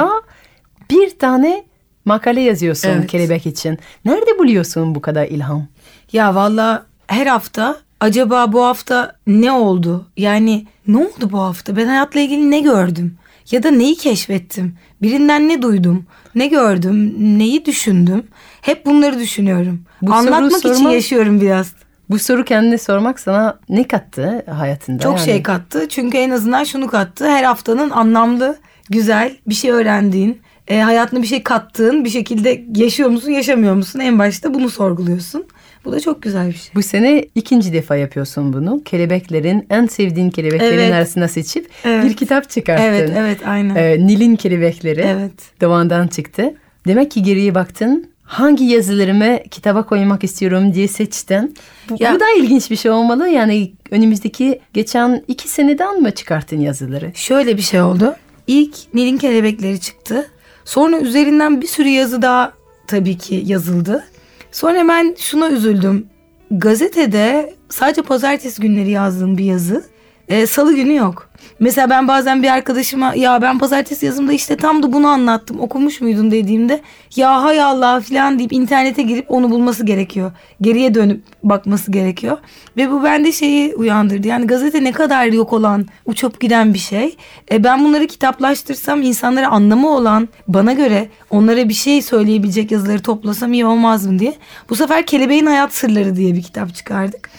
bir 0.91 1.19
tane 1.19 1.65
makale 2.05 2.41
yazıyorsun 2.41 2.89
Evet. 2.89 3.07
kelebek 3.07 3.47
için. 3.47 3.79
Nerede 4.05 4.39
buluyorsun 4.39 4.95
bu 4.95 5.01
kadar 5.01 5.27
ilham? 5.27 5.67
Ya 6.13 6.35
valla 6.35 6.87
her 7.09 7.27
hafta 7.27 7.77
acaba 8.01 8.53
bu 8.53 8.65
hafta 8.65 9.17
ne 9.27 9.53
oldu? 9.53 10.07
Yani 10.17 10.67
ne 10.87 10.97
oldu 10.97 11.29
bu 11.33 11.39
hafta? 11.41 11.77
Ben 11.77 11.87
hayatla 11.87 12.21
ilgili 12.21 12.51
ne 12.51 12.61
gördüm? 12.61 13.19
Ya 13.51 13.63
da 13.63 13.71
neyi 13.71 13.97
keşfettim? 13.97 14.75
Birinden 15.03 15.49
ne 15.49 15.63
duydum? 15.63 16.07
Ne 16.35 16.47
gördüm? 16.47 17.15
Neyi 17.39 17.65
düşündüm? 17.65 18.25
Hep 18.61 18.87
bunları 18.87 19.19
düşünüyorum. 19.19 19.83
Bu 20.03 20.11
soru 20.11 20.17
Anlatmak 20.19 20.59
için 20.61 20.73
sorma- 20.73 20.93
yaşıyorum 20.93 21.41
biraz. 21.41 21.73
Bu 22.11 22.19
soru 22.19 22.45
kendine 22.45 22.79
sormak 22.79 23.21
sana 23.21 23.59
ne 23.69 23.89
kattı 23.89 24.45
hayatında? 24.51 25.03
Çok 25.03 25.17
Yani 25.19 25.25
şey 25.25 25.43
kattı. 25.43 25.89
Çünkü 25.89 26.19
en 26.19 26.31
azından 26.31 26.65
şunu 26.65 26.87
kattı. 26.87 27.31
Her 27.31 27.45
haftanın 27.45 27.91
anlamlı, 27.91 28.57
güzel 28.91 29.37
bir 29.47 29.55
şey 29.55 29.71
öğrendiğin, 29.71 30.41
e, 30.69 30.81
hayatına 30.81 31.23
bir 31.23 31.27
şey 31.27 31.43
kattığın 31.43 32.05
bir 32.05 32.11
şekilde 32.11 32.65
yaşıyor 32.77 33.11
musun, 33.11 33.31
yaşamıyor 33.31 33.75
musun? 33.75 33.99
En 34.01 34.19
başta 34.19 34.55
bunu 34.55 34.71
sorguluyorsun. 34.71 35.45
Bu 35.85 35.93
da 35.93 36.01
çok 36.01 36.23
güzel 36.23 36.49
bir 36.49 36.53
şey. 36.53 36.71
Bu 36.75 36.83
sene 36.83 37.25
ikinci 37.35 37.73
defa 37.73 37.97
yapıyorsun 37.97 38.53
bunu. 38.53 38.83
Kelebeklerin 38.85 39.67
en 39.71 39.87
sevdiğin 39.87 40.31
kelebeklerin 40.31 40.79
Evet. 40.79 40.93
arasına 40.95 41.29
seçip 41.29 41.69
Evet. 41.85 42.05
bir 42.05 42.17
kitap 42.17 42.51
çıkarttın. 42.51 42.85
Evet, 42.85 43.11
evet, 43.17 43.39
aynen. 43.47 43.75
Ee, 43.77 44.07
Nil'in 44.07 44.37
kelebekleri. 44.37 45.01
Evet. 45.01 45.33
Doğan'dan 45.61 46.07
çıktı. 46.09 46.55
Demek 46.87 47.11
ki 47.11 47.23
geriye 47.23 47.55
baktın. 47.55 48.11
Hangi 48.23 48.65
yazılarımı 48.65 49.39
kitaba 49.51 49.87
koymak 49.87 50.25
istiyorum 50.25 50.75
diye 50.75 50.89
seçtin. 50.89 51.55
Bu, 51.91 51.97
Ya- 52.01 52.15
bu 52.15 52.21
da 52.21 52.25
ilginç 52.39 52.71
bir 52.71 52.77
şey 52.77 52.91
olmalı. 52.91 53.29
Yani 53.29 53.73
önümüzdeki 53.91 54.61
geçen 54.73 55.25
iki 55.29 55.49
seneden 55.49 56.03
mi 56.03 56.13
çıkarttın 56.15 56.61
yazıları? 56.61 57.11
Şöyle 57.15 57.57
bir 57.57 57.63
şey 57.63 57.81
oldu. 57.81 58.15
İlk 58.47 58.75
Nil'in 58.95 59.19
kelebekleri 59.19 59.81
çıktı. 59.81 60.27
Sonra 60.65 60.99
üzerinden 61.01 61.61
bir 61.61 61.67
sürü 61.67 61.89
yazı 61.89 62.23
daha 62.23 62.53
tabii 62.87 63.19
ki 63.19 63.43
yazıldı. 63.47 64.05
Sonra 64.53 64.89
ben 64.89 65.15
şuna 65.19 65.51
üzüldüm. 65.51 66.07
Gazetede 66.51 67.55
sadece 67.69 68.03
pazartesi 68.03 68.63
günleri 68.63 68.91
yazdığım 68.91 69.39
bir 69.39 69.45
yazı. 69.45 69.85
E, 70.29 70.47
Salı 70.47 70.77
günü 70.77 70.95
yok. 70.95 71.29
Mesela 71.61 71.91
ben 71.91 72.09
bazen 72.09 72.43
bir 72.43 72.49
arkadaşıma 72.49 73.15
ya 73.15 73.43
ben 73.43 73.59
pazartesi 73.59 74.07
yazımda 74.07 74.33
işte 74.33 74.57
tam 74.57 74.83
da 74.83 74.93
bunu 74.93 75.07
anlattım 75.07 75.61
okumuş 75.61 76.01
muydun 76.01 76.31
dediğimde 76.31 76.81
ya 77.17 77.43
hay 77.43 77.63
Allah 77.63 78.01
falan 78.01 78.39
deyip 78.39 78.53
internete 78.53 79.03
girip 79.03 79.31
onu 79.31 79.51
bulması 79.51 79.87
gerekiyor. 79.87 80.33
Geriye 80.61 80.95
dönüp 80.95 81.23
bakması 81.43 81.93
gerekiyor. 81.93 82.39
Ve 82.77 82.91
bu 82.91 83.05
bende 83.05 83.33
şeyi 83.33 83.75
uyandırdı. 83.75 84.29
Yani 84.29 84.47
gazete 84.47 84.85
ne 84.85 84.93
kadar 84.93 85.27
yok 85.27 85.53
olan 85.53 85.87
uçup 86.07 86.41
giden 86.41 86.75
bir 86.75 86.79
şey. 86.79 87.17
E, 87.53 87.65
ben 87.65 87.85
bunları 87.85 88.07
kitaplaştırsam 88.07 89.03
insanlara 89.03 89.49
anlamı 89.49 89.89
olan 89.89 90.29
bana 90.49 90.73
göre 90.73 91.09
onlara 91.31 91.69
bir 91.69 91.75
şey 91.75 92.03
söyleyebilecek 92.03 92.71
yazıları 92.71 93.03
toplasam 93.03 93.53
iyi 93.53 93.67
olmaz 93.67 94.07
mı 94.07 94.19
diye. 94.19 94.35
Bu 94.71 94.77
sefer 94.77 95.07
Kelebeğin 95.07 95.47
Hayat 95.47 95.75
Sırları 95.75 96.17
diye 96.17 96.35
bir 96.35 96.43
kitap 96.43 96.75
çıkardık. 96.75 97.31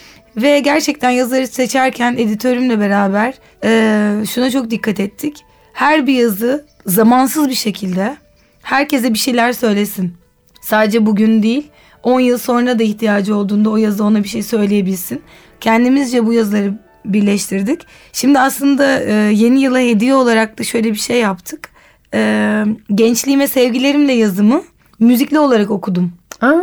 Ve 0.41 0.60
gerçekten 0.60 1.10
yazarı 1.10 1.48
seçerken 1.48 2.13
editörümle 2.17 2.79
beraber 2.79 3.34
e, 3.63 4.25
şuna 4.25 4.50
çok 4.50 4.72
dikkat 4.72 5.00
ettik. 5.00 5.46
Her 5.74 6.08
bir 6.08 6.13
yazı 6.13 6.65
zamansız 6.86 7.50
bir 7.50 7.53
şekilde 7.53 8.17
herkese 8.62 9.13
bir 9.13 9.19
şeyler 9.19 9.53
söylesin. 9.53 10.13
Sadece 10.62 11.05
bugün 11.05 11.43
değil 11.43 11.67
10 12.03 12.19
yıl 12.19 12.38
sonra 12.38 12.79
da 12.79 12.84
ihtiyacı 12.84 13.36
olduğunda 13.36 13.69
o 13.69 13.77
yazı 13.77 14.03
ona 14.03 14.24
bir 14.24 14.29
şey 14.29 14.43
söyleyebilsin. 14.43 15.22
Kendimizce 15.60 16.25
bu 16.25 16.34
yazıları 16.34 16.74
birleştirdik. 17.05 17.81
Şimdi 18.13 18.39
aslında 18.39 19.00
e, 19.00 19.13
yeni 19.13 19.62
yıla 19.62 19.79
hediye 19.79 20.15
olarak 20.15 20.60
da 20.60 20.63
şöyle 20.63 20.91
bir 20.91 21.00
şey 21.00 21.19
yaptık. 21.19 21.69
E, 22.13 22.63
gençliğime 22.96 23.48
sevgilerimle 23.48 24.13
yazımı 24.13 24.63
müzikli 25.00 25.39
olarak 25.39 25.72
okudum. 25.72 26.12
Aa, 26.41 26.60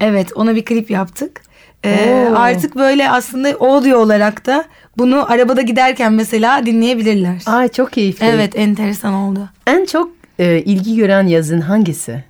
Evet 0.00 0.32
ona 0.34 0.54
bir 0.54 0.64
klip 0.64 0.90
yaptık. 0.90 1.42
Ee, 1.84 2.28
artık 2.36 2.76
böyle 2.76 3.10
aslında 3.10 3.48
audio 3.48 3.98
olarak 3.98 4.46
da 4.46 4.64
bunu 4.98 5.32
arabada 5.32 5.62
giderken 5.62 6.12
mesela 6.12 6.66
dinleyebilirler. 6.66 7.42
ay 7.46 7.68
çok 7.68 7.92
keyifli. 7.92 8.26
Evet 8.26 8.58
enteresan 8.58 9.14
oldu. 9.14 9.48
En 9.66 9.84
çok 9.84 10.10
e, 10.38 10.58
ilgi 10.58 10.96
gören 10.96 11.26
yazın 11.26 11.60
hangisi? 11.60 12.24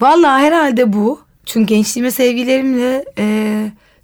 Vallahi 0.00 0.42
herhalde 0.42 0.92
bu. 0.92 1.20
Çünkü 1.46 1.74
gençliğime 1.74 2.10
sevgilerimle 2.10 3.04
e, 3.18 3.24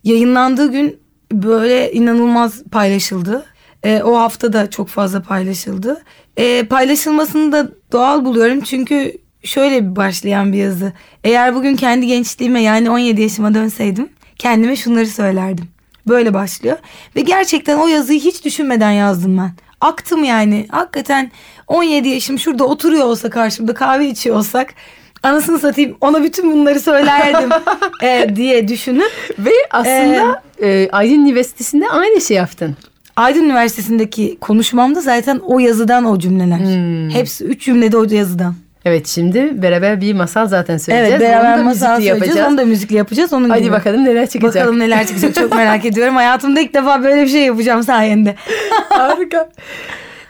yayınlandığı 0.05 0.73
gün 0.73 0.99
böyle 1.33 1.93
inanılmaz 1.93 2.65
paylaşıldı. 2.65 3.45
E, 3.83 4.03
o 4.03 4.17
hafta 4.19 4.53
da 4.53 4.71
çok 4.71 4.89
fazla 4.89 5.23
paylaşıldı. 5.23 6.03
E, 6.37 6.65
paylaşılmasını 6.65 7.53
da 7.53 7.69
doğal 7.93 8.25
buluyorum 8.25 8.61
çünkü 8.61 9.13
şöyle 9.45 9.91
bir 9.91 9.97
başlayan 9.97 10.53
bir 10.53 10.59
yazı. 10.59 10.93
Eğer 11.25 11.55
bugün 11.55 11.77
kendi 11.77 12.07
gençliğime 12.07 12.63
yani 12.63 12.91
17 12.91 13.23
yaşıma 13.23 13.55
dönseydim 13.55 14.09
kendime 14.43 14.77
şunları 14.77 15.07
söylerdim. 15.07 15.65
Böyle 16.09 16.35
başlıyor. 16.35 16.77
Ve 17.17 17.21
gerçekten 17.21 17.79
o 17.79 17.87
yazıyı 17.87 18.21
hiç 18.21 18.45
düşünmeden 18.45 18.91
yazdım 18.91 19.39
ben. 19.39 19.51
Aktım 19.81 20.25
yani. 20.25 20.67
Hakikaten 20.71 21.31
17 21.69 22.09
yaşım 22.09 22.39
şurada 22.39 22.65
oturuyor 22.65 23.05
olsa 23.05 23.31
karşımda 23.31 23.75
kahve 23.75 24.09
içiyor 24.09 24.37
olsak 24.37 24.75
anasını 25.23 25.59
satayım 25.59 25.97
ona 26.01 26.23
bütün 26.23 26.53
bunları 26.53 26.81
söylerdim 26.81 27.51
e, 28.03 28.37
diye 28.37 28.69
düşünüp 28.69 29.13
Ve 29.39 29.53
aslında 29.71 30.43
e, 30.63 30.89
Aydın 30.93 31.15
Üniversitesi'nde 31.15 31.89
aynı 31.89 32.21
şey 32.21 32.37
yaptın. 32.37 32.77
Aydın 33.17 33.45
Üniversitesi'ndeki 33.45 34.39
konuşmamda 34.41 35.01
zaten 35.01 35.39
o 35.39 35.59
yazıdan 35.59 36.05
o 36.05 36.19
cümleler. 36.19 36.59
Hepsi 37.11 37.45
üç 37.45 37.65
cümlede 37.65 37.97
o 37.97 38.05
yazıdan. 38.05 38.55
Evet 38.85 39.07
şimdi 39.07 39.63
beraber 39.63 40.01
bir 40.01 40.13
masal 40.15 40.47
zaten 40.47 40.77
söyleyeceğiz. 40.77 41.23
Evet 41.23 41.31
beraber 41.31 41.53
Onu 41.53 41.61
da 41.61 41.65
masal 41.65 42.01
söyleyeceğiz. 42.01 42.49
Onu 42.49 42.59
da 42.59 42.65
müzikli 42.65 42.97
yapacağız. 42.97 43.33
Onun 43.33 43.51
Hadi 43.51 43.63
gibi. 43.63 43.73
bakalım 43.73 44.05
neler 44.05 44.29
çıkacak. 44.29 44.55
Bakalım 44.55 44.79
neler 44.79 45.07
çıkacak 45.07 45.35
çok 45.35 45.55
merak 45.55 45.85
ediyorum. 45.85 46.15
Hayatımda 46.17 46.61
ilk 46.61 46.75
defa 46.75 47.05
böyle 47.05 47.23
bir 47.23 47.29
şey 47.29 47.43
yapacağım 47.43 47.83
sayende. 47.83 48.35
Harika. 48.89 49.49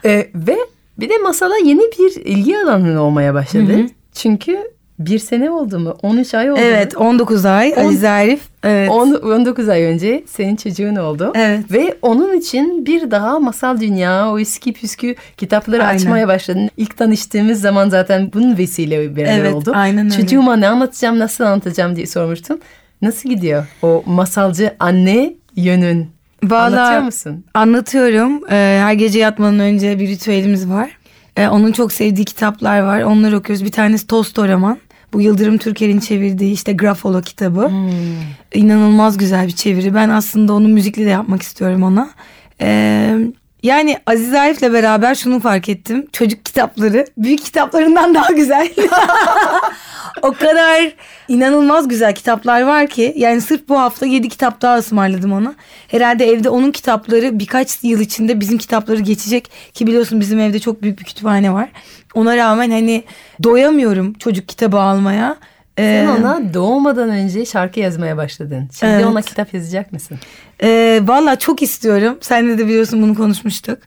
Ee, 0.05 0.27
ve 0.35 0.57
bir 0.99 1.09
de 1.09 1.19
masala 1.19 1.57
yeni 1.57 1.81
bir 1.81 2.25
ilgi 2.25 2.59
alanın 2.59 2.97
olmaya 2.97 3.35
başladı. 3.35 3.87
Çünkü 4.15 4.59
bir 5.07 5.19
sene 5.19 5.51
oldu 5.51 5.79
mu? 5.79 5.97
13 6.03 6.35
ay 6.35 6.51
oldu 6.53 6.61
Evet 6.63 6.97
mu? 6.97 7.05
19 7.05 7.45
ay 7.47 7.75
On- 7.77 7.85
Aziz 7.85 8.05
Arif. 8.05 8.41
Evet. 8.65 8.91
On- 8.91 9.13
19 9.15 9.69
ay 9.69 9.83
önce 9.83 10.25
senin 10.27 10.57
çocuğun 10.57 10.97
oldu. 10.97 11.33
Evet. 11.35 11.73
Ve 11.73 11.95
onun 12.03 12.37
için 12.37 12.87
bir 12.87 13.11
daha 13.11 13.39
masal 13.39 13.81
dünya, 13.81 14.31
o 14.33 14.39
eski 14.39 14.73
püskü 14.73 15.15
kitapları 15.37 15.85
Aynen. 15.85 15.97
açmaya 15.97 16.29
başladın. 16.29 16.71
İlk 16.77 16.97
tanıştığımız 16.97 17.61
zaman 17.61 17.89
zaten 17.89 18.31
bunun 18.35 18.59
vesile 18.59 19.17
beraber 19.17 19.39
Evet, 19.39 19.55
oldu. 19.55 19.73
aynen 19.75 20.05
öyle. 20.05 20.17
Çocuğuma 20.23 20.57
ne 20.57 20.69
anlatacağım, 20.69 21.19
nasıl 21.19 21.45
anlatacağım 21.45 21.97
diye 21.97 22.07
sormuştum. 22.07 22.59
Nasıl 23.03 23.29
gidiyor 23.29 23.67
o 23.83 24.03
masalcı 24.07 24.75
anne 24.81 25.35
yönün? 25.57 26.09
Vallahi- 26.45 26.81
Anlatıyor 26.81 27.03
musun? 27.03 27.45
Anlatıyorum. 27.55 28.41
Ee, 28.51 28.79
her 28.83 28.93
gece 28.93 29.19
yatmadan 29.19 29.59
önce 29.59 29.99
bir 29.99 30.09
ritüelimiz 30.09 30.69
var. 30.69 30.91
Ee, 31.37 31.49
onun 31.49 31.73
çok 31.73 31.93
sevdiği 31.93 32.25
kitaplar 32.25 32.81
var. 32.81 33.03
Onları 33.03 33.37
okuyoruz. 33.37 33.65
Bir 33.65 33.73
tanesi 33.73 34.07
Tolstoy 34.07 34.49
roman. 34.49 34.79
Bu 35.13 35.21
Yıldırım 35.21 35.59
Türker'in 35.59 36.01
çevirdiği 36.01 36.53
işte 36.53 36.73
Grafolo 36.73 37.23
kitabı. 37.23 37.71
İnanılmaz 38.55 39.19
güzel 39.19 39.47
bir 39.47 39.53
çeviri. 39.53 39.95
Ben 39.95 40.09
aslında 40.09 40.53
onu 40.53 40.69
müzikli 40.69 41.05
de 41.05 41.11
yapmak 41.11 41.43
istiyorum 41.43 41.83
ona. 41.83 42.11
Ee, 42.61 43.19
yani 43.63 43.99
Aziz 44.07 44.35
Arif'le 44.35 44.63
beraber 44.73 45.15
şunu 45.15 45.41
fark 45.41 45.69
ettim. 45.69 46.07
Çocuk 46.13 46.45
kitapları 46.45 47.07
büyük 47.19 47.45
kitaplarından 47.45 48.15
daha 48.15 48.33
güzel. 48.33 48.69
o 50.23 50.33
kadar 50.33 50.93
inanılmaz 51.29 51.89
güzel 51.89 52.15
kitaplar 52.15 52.63
var 52.63 52.87
ki. 52.87 53.13
Yani 53.17 53.41
sırf 53.41 53.69
bu 53.69 53.79
hafta 53.81 54.07
7 54.07 54.29
kitap 54.29 54.63
daha 54.63 54.77
ısmarladım 54.79 55.33
ona. 55.33 55.55
Herhalde 55.89 56.27
evde 56.27 56.49
onun 56.49 56.71
kitapları 56.71 57.39
birkaç 57.39 57.85
yıl 57.85 58.01
içinde 58.01 58.41
bizim 58.41 58.59
kitapları 58.59 59.01
geçecek. 59.01 59.51
Ki 59.75 59.87
biliyorsun 59.87 60.21
bizim 60.21 60.41
evde 60.41 60.59
çok 60.59 60.83
büyük 60.83 60.99
bir 61.01 61.05
kütüphane 61.05 61.53
var. 61.53 61.69
Ona 62.15 62.37
rağmen 62.37 62.71
hani 62.71 63.05
doyamıyorum 63.43 64.13
çocuk 64.13 64.49
kitabı 64.49 64.79
almaya. 64.81 65.37
Ee, 65.79 65.83
Sen 66.07 66.21
ona 66.21 66.55
doğmadan 66.55 67.11
önce 67.11 67.47
şarkı 67.47 67.81
yazmaya 67.81 68.17
başladın. 68.17 68.69
Şimdi 68.81 68.93
Evet. 68.93 69.07
ona 69.07 69.23
kitap 69.23 69.55
yazacak 69.55 69.93
mısın? 69.93 70.19
Ee, 70.63 71.01
Valla 71.05 71.39
çok 71.39 71.63
istiyorum. 71.63 72.19
Sen 72.21 72.59
de 72.59 72.67
biliyorsun 72.67 73.03
bunu 73.03 73.15
konuşmuştuk. 73.15 73.79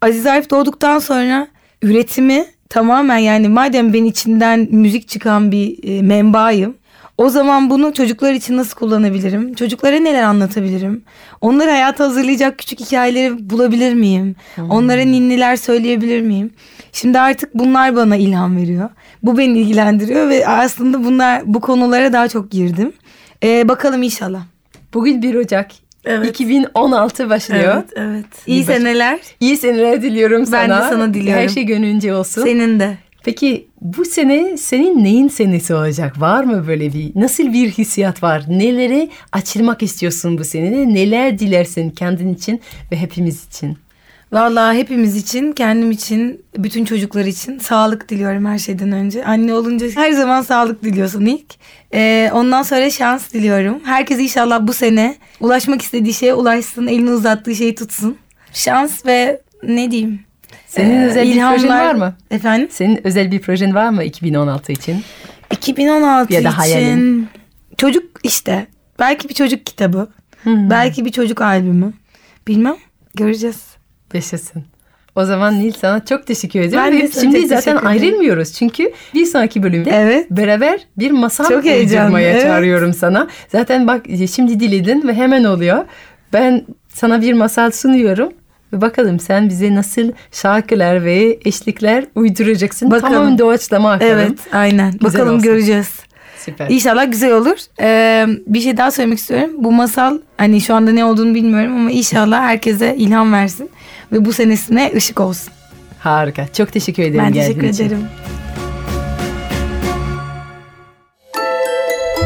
Aziz 0.00 0.26
Arif 0.26 0.50
doğduktan 0.50 0.98
sonra 0.98 1.48
üretimi 1.82 2.44
tamamen 2.68 3.18
yani 3.18 3.48
madem 3.48 3.92
ben 3.92 4.04
içinden 4.04 4.68
müzik 4.70 5.08
çıkan 5.08 5.52
bir 5.52 5.88
e, 5.88 6.02
menbaayım. 6.02 6.74
O 7.18 7.28
zaman 7.28 7.70
bunu 7.70 7.94
çocuklar 7.94 8.32
için 8.32 8.56
nasıl 8.56 8.76
kullanabilirim? 8.78 9.54
Çocuklara 9.54 9.96
neler 9.96 10.22
anlatabilirim? 10.22 11.02
Onları 11.40 11.70
hayata 11.70 12.04
hazırlayacak 12.04 12.58
küçük 12.58 12.80
hikayeleri 12.80 13.50
bulabilir 13.50 13.94
miyim? 13.94 14.36
Onlara 14.70 15.00
ninniler 15.02 15.56
söyleyebilir 15.56 16.20
miyim? 16.20 16.50
Şimdi 16.92 17.18
artık 17.20 17.54
bunlar 17.54 17.96
bana 17.96 18.16
ilham 18.16 18.56
veriyor. 18.56 18.88
Bu 19.22 19.38
beni 19.38 19.58
ilgilendiriyor 19.58 20.28
ve 20.28 20.48
aslında 20.48 21.04
bunlar 21.04 21.42
bu 21.46 21.60
konulara 21.60 22.12
daha 22.12 22.28
çok 22.28 22.50
girdim. 22.50 22.92
Ee, 23.42 23.68
bakalım 23.68 24.02
inşallah. 24.02 24.42
Bugün 24.94 25.22
1 25.22 25.34
Ocak. 25.34 25.70
Evet. 26.10 26.30
2016 26.30 27.30
başlıyor. 27.30 27.82
evet. 27.96 28.24
İyi 28.46 28.62
Bir 28.62 28.68
baş- 28.68 28.76
seneler. 28.76 29.18
İyi 29.40 29.56
seneler 29.56 30.02
diliyorum 30.02 30.44
Ben 30.52 30.70
de 30.70 30.74
sana. 30.74 30.88
sana 30.88 31.14
diliyorum. 31.14 31.42
Her 31.42 31.48
şey 31.48 31.64
gönlünce 31.64 32.14
olsun. 32.14 32.42
Senin 32.44 32.80
de. 32.80 32.96
Peki 33.24 33.68
bu 33.80 34.04
sene 34.04 34.56
senin 34.56 35.04
neyin 35.04 35.28
senesi 35.28 35.74
olacak? 35.74 36.20
Var 36.20 36.44
mı 36.44 36.64
böyle 36.68 36.92
bir? 36.92 37.10
Nasıl 37.14 37.52
bir 37.52 37.70
hissiyat 37.70 38.22
var? 38.22 38.42
Neleri 38.48 39.10
açılmak 39.32 39.82
istiyorsun 39.82 40.38
bu 40.38 40.44
sene? 40.44 40.94
Neler 40.94 41.38
dilersin 41.38 41.90
kendin 41.90 42.34
için 42.34 42.60
ve 42.92 42.96
hepimiz 42.96 43.46
için? 43.46 43.78
Vallahi 44.32 44.78
hepimiz 44.78 45.16
için, 45.16 45.52
kendim 45.52 45.90
için, 45.90 46.44
bütün 46.58 46.84
çocuklar 46.84 47.24
için 47.24 47.58
sağlık 47.58 48.08
diliyorum 48.08 48.46
her 48.46 48.58
şeyden 48.58 48.92
önce. 48.92 49.24
Anne 49.24 49.54
olunca 49.54 49.86
her 49.94 50.12
zaman 50.12 50.42
sağlık 50.42 50.84
diliyorsun 50.84 51.26
ilk. 51.26 51.54
Ee, 51.94 52.30
ondan 52.34 52.62
sonra 52.62 52.90
şans 52.90 53.32
diliyorum. 53.32 53.80
Herkes 53.84 54.18
inşallah 54.20 54.66
bu 54.66 54.72
sene 54.72 55.16
ulaşmak 55.40 55.82
istediği 55.82 56.14
şeye 56.14 56.34
ulaşsın, 56.34 56.86
elini 56.86 57.10
uzattığı 57.10 57.54
şeyi 57.54 57.74
tutsun. 57.74 58.16
Şans 58.52 59.06
ve 59.06 59.40
ne 59.62 59.90
diyeyim? 59.90 60.20
Senin 60.66 61.00
Ee, 61.02 61.06
özel 61.06 61.22
bir 61.28 61.32
projen 61.32 61.58
ilhamlar- 61.58 61.88
var 61.88 61.94
mı? 61.94 62.14
Efendim? 62.30 62.68
Senin 62.70 63.06
özel 63.06 63.30
bir 63.32 63.40
projen 63.40 63.74
var 63.74 63.88
mı 63.90 64.04
2016 64.04 64.72
için? 64.72 65.02
2016 65.50 66.32
Ya 66.34 66.44
da 66.44 66.48
için 66.48 66.56
hayalin. 66.58 67.28
çocuk 67.78 68.04
işte. 68.22 68.66
Belki 68.98 69.28
bir 69.28 69.34
çocuk 69.34 69.66
kitabı. 69.66 70.08
Belki 70.46 71.04
bir 71.04 71.12
çocuk 71.12 71.40
albümü. 71.40 71.92
Bilmem. 72.48 72.76
Göreceğiz. 73.14 73.60
Yaşasın. 74.14 74.64
O 75.16 75.24
zaman 75.24 75.60
Nil 75.60 75.72
sana 75.72 76.04
çok 76.04 76.26
teşekkür 76.26 76.60
ederim. 76.60 76.84
Ben 76.84 77.00
de 77.00 77.10
Şimdi 77.20 77.46
zaten 77.46 77.76
ayrılmıyoruz. 77.76 78.52
Çünkü 78.52 78.92
bir 79.14 79.26
sonraki 79.26 79.62
bölümde 79.62 79.90
Evet. 79.90 80.30
beraber 80.30 80.80
bir 80.98 81.10
masal 81.10 81.50
uydurmaya 81.50 82.30
evet. 82.30 82.42
çağırıyorum 82.42 82.94
sana. 82.94 83.28
Zaten 83.48 83.86
bak 83.86 84.06
şimdi 84.34 84.60
diledin 84.60 85.08
ve 85.08 85.14
hemen 85.14 85.44
oluyor. 85.44 85.84
Ben 86.32 86.64
sana 86.88 87.22
bir 87.22 87.32
masal 87.32 87.70
sunuyorum. 87.70 88.32
Ve 88.72 88.80
bakalım 88.80 89.20
sen 89.20 89.48
bize 89.48 89.74
nasıl 89.74 90.12
şarkılar 90.32 91.04
ve 91.04 91.38
eşlikler 91.44 92.04
uyduracaksın. 92.14 92.90
Bakalım. 92.90 93.12
Tamamen 93.12 93.38
doğaçlama 93.38 93.92
akalım. 93.92 94.12
Evet 94.12 94.38
aynen. 94.52 94.92
Güzel 94.92 95.04
Bakalım 95.12 95.34
olsun. 95.34 95.42
göreceğiz. 95.42 95.88
Süper. 96.38 96.70
İnşallah 96.70 97.10
güzel 97.10 97.32
olur. 97.32 97.56
Ee, 97.80 98.26
bir 98.46 98.60
şey 98.60 98.76
daha 98.76 98.90
söylemek 98.90 99.18
istiyorum. 99.18 99.50
Bu 99.58 99.72
masal 99.72 100.18
hani 100.36 100.60
şu 100.60 100.74
anda 100.74 100.90
ne 100.92 101.04
olduğunu 101.04 101.34
bilmiyorum 101.34 101.76
ama 101.76 101.90
inşallah 101.90 102.40
herkese 102.40 102.96
ilham 102.98 103.32
versin. 103.32 103.70
Ve 104.12 104.24
bu 104.24 104.32
senesine 104.32 104.92
ışık 104.96 105.20
olsun. 105.20 105.52
Harika. 105.98 106.46
Çok 106.52 106.72
teşekkür 106.72 107.02
ederim 107.02 107.24
Ben 107.24 107.32
teşekkür 107.32 107.68
için. 107.68 107.84
ederim. 107.86 108.04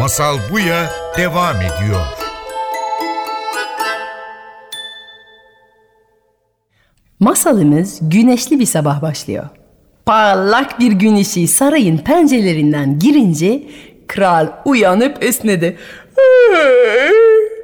Masal 0.01 0.37
Buya 0.53 0.91
devam 1.19 1.57
ediyor. 1.57 2.07
Masalımız 7.21 7.99
güneşli 8.03 8.61
bir 8.61 8.67
sabah 8.67 9.03
başlıyor. 9.03 9.45
Parlak 10.07 10.81
bir 10.81 10.93
gün 10.93 11.17
ışığı 11.17 11.49
sarayın 11.49 11.99
pencerelerinden 11.99 12.99
girince 12.99 13.63
kral 14.09 14.49
uyanıp 14.65 15.25
esnedi. 15.25 15.77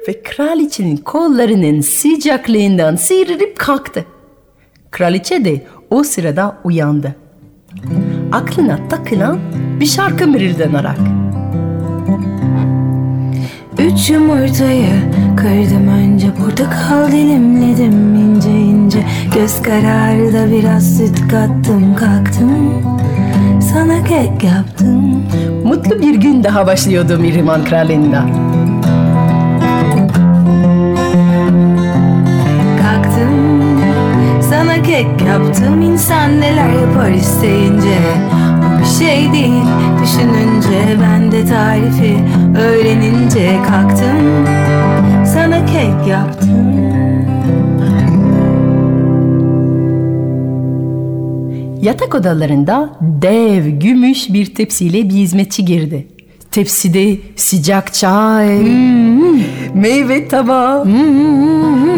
Ve 0.09 0.23
kraliçenin 0.23 0.97
kollarının 0.97 1.81
sıcaklığından 1.81 2.95
sıyırıp 2.95 3.59
kalktı. 3.59 4.05
Kraliçe 4.91 5.45
de 5.45 5.65
o 5.89 6.03
sırada 6.03 6.57
uyandı. 6.63 7.15
Aklına 8.31 8.79
takılan 8.89 9.39
bir 9.79 9.85
şarkı 9.85 10.27
mırıldanarak. 10.27 10.97
Üç 13.79 14.09
yumurtayı 14.09 14.89
kırdım 15.37 15.87
önce 15.87 16.27
Portakal 16.33 17.11
dilimledim 17.11 18.15
ince 18.15 18.49
ince 18.49 18.99
Göz 19.35 19.61
kararı 19.61 20.33
da 20.33 20.51
biraz 20.51 20.97
süt 20.97 21.27
kattım 21.31 21.95
kalktım 21.95 22.83
Sana 23.73 24.03
kek 24.03 24.43
yaptım 24.43 25.23
Mutlu 25.63 26.01
bir 26.01 26.15
gün 26.15 26.43
daha 26.43 26.67
başlıyordu 26.67 27.17
Mihrimah 27.19 27.65
Kralında. 27.65 28.48
Sana 34.59 34.81
kek 34.81 35.07
yaptım. 35.27 35.81
İnsan 35.81 36.41
neler 36.41 36.69
yapar 36.69 37.11
isteyince. 37.11 37.97
Bu 38.57 38.79
bir 38.79 39.05
şey 39.05 39.31
değil. 39.33 39.63
Düşününce 40.03 40.97
Ben 41.01 41.31
de 41.31 41.45
tarifi 41.45 42.17
öğrenince 42.57 43.57
kalktım. 43.67 44.45
Sana 45.25 45.65
kek 45.65 46.07
yaptım. 46.07 46.49
Yatak 51.81 52.15
odalarında 52.15 52.89
dev 53.01 53.67
gümüş 53.67 54.33
bir 54.33 54.55
tepsiyle 54.55 55.09
bir 55.09 55.13
hizmetçi 55.13 55.65
girdi. 55.65 56.07
Tepside 56.51 57.17
sıcak 57.35 57.93
çay, 57.93 58.59
meyve 59.73 60.27
tabağı 60.27 60.85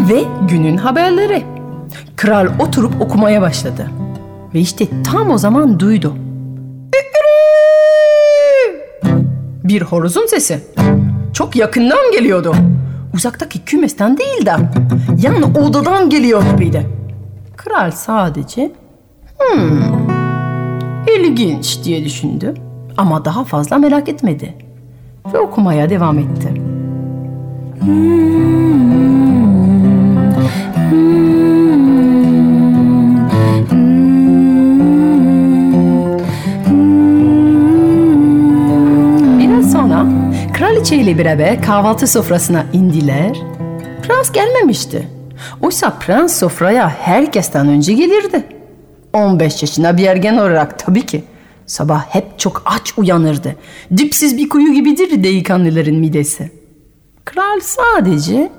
ve 0.10 0.24
günün 0.50 0.78
haberleri. 0.78 1.51
Kral 2.22 2.48
oturup 2.60 3.02
okumaya 3.02 3.42
başladı. 3.42 3.90
Ve 4.54 4.60
işte 4.60 4.88
tam 5.04 5.32
o 5.32 5.38
zaman 5.38 5.80
duydu. 5.80 6.16
Bir 9.64 9.82
horozun 9.82 10.26
sesi. 10.26 10.60
Çok 11.34 11.56
yakından 11.56 12.12
geliyordu. 12.12 12.56
Uzaktaki 13.14 13.66
kümesten 13.66 14.18
değil 14.18 14.46
de 14.46 14.52
yan 15.22 15.44
odadan 15.44 16.10
geliyor 16.10 16.44
gibiydi. 16.52 16.88
Kral 17.58 17.92
sadece 17.92 18.72
İlginç 21.18 21.84
diye 21.84 22.06
düşündü 22.06 22.54
ama 22.98 23.26
daha 23.26 23.44
fazla 23.44 23.78
merak 23.78 24.10
etmedi 24.10 24.54
ve 25.34 25.40
okumaya 25.40 25.90
devam 25.90 26.20
etti. 26.20 26.54
Kraliçe 40.92 41.12
ile 41.12 41.18
beraber 41.18 41.62
kahvaltı 41.62 42.08
sofrasına 42.08 42.66
indiler. 42.74 43.38
Prens 44.04 44.32
gelmemişti. 44.32 45.08
Oysa 45.62 45.90
prens 45.90 46.40
sofraya 46.40 46.90
herkesten 46.90 47.68
önce 47.68 47.94
gelirdi. 47.94 48.44
15 49.14 49.62
yaşında 49.62 49.98
bir 49.98 50.08
ergen 50.08 50.38
olarak 50.38 50.80
tabii 50.80 51.06
ki. 51.06 51.24
Sabah 51.66 52.06
hep 52.10 52.40
çok 52.40 52.64
aç 52.66 52.94
uyanırdı. 52.98 53.56
Dipsiz 53.98 54.38
bir 54.38 54.50
kuyu 54.50 54.74
gibidir 54.74 55.24
delikanlıların 55.24 55.96
midesi. 55.96 56.52
Kral 57.26 57.60
sadece 57.62 58.52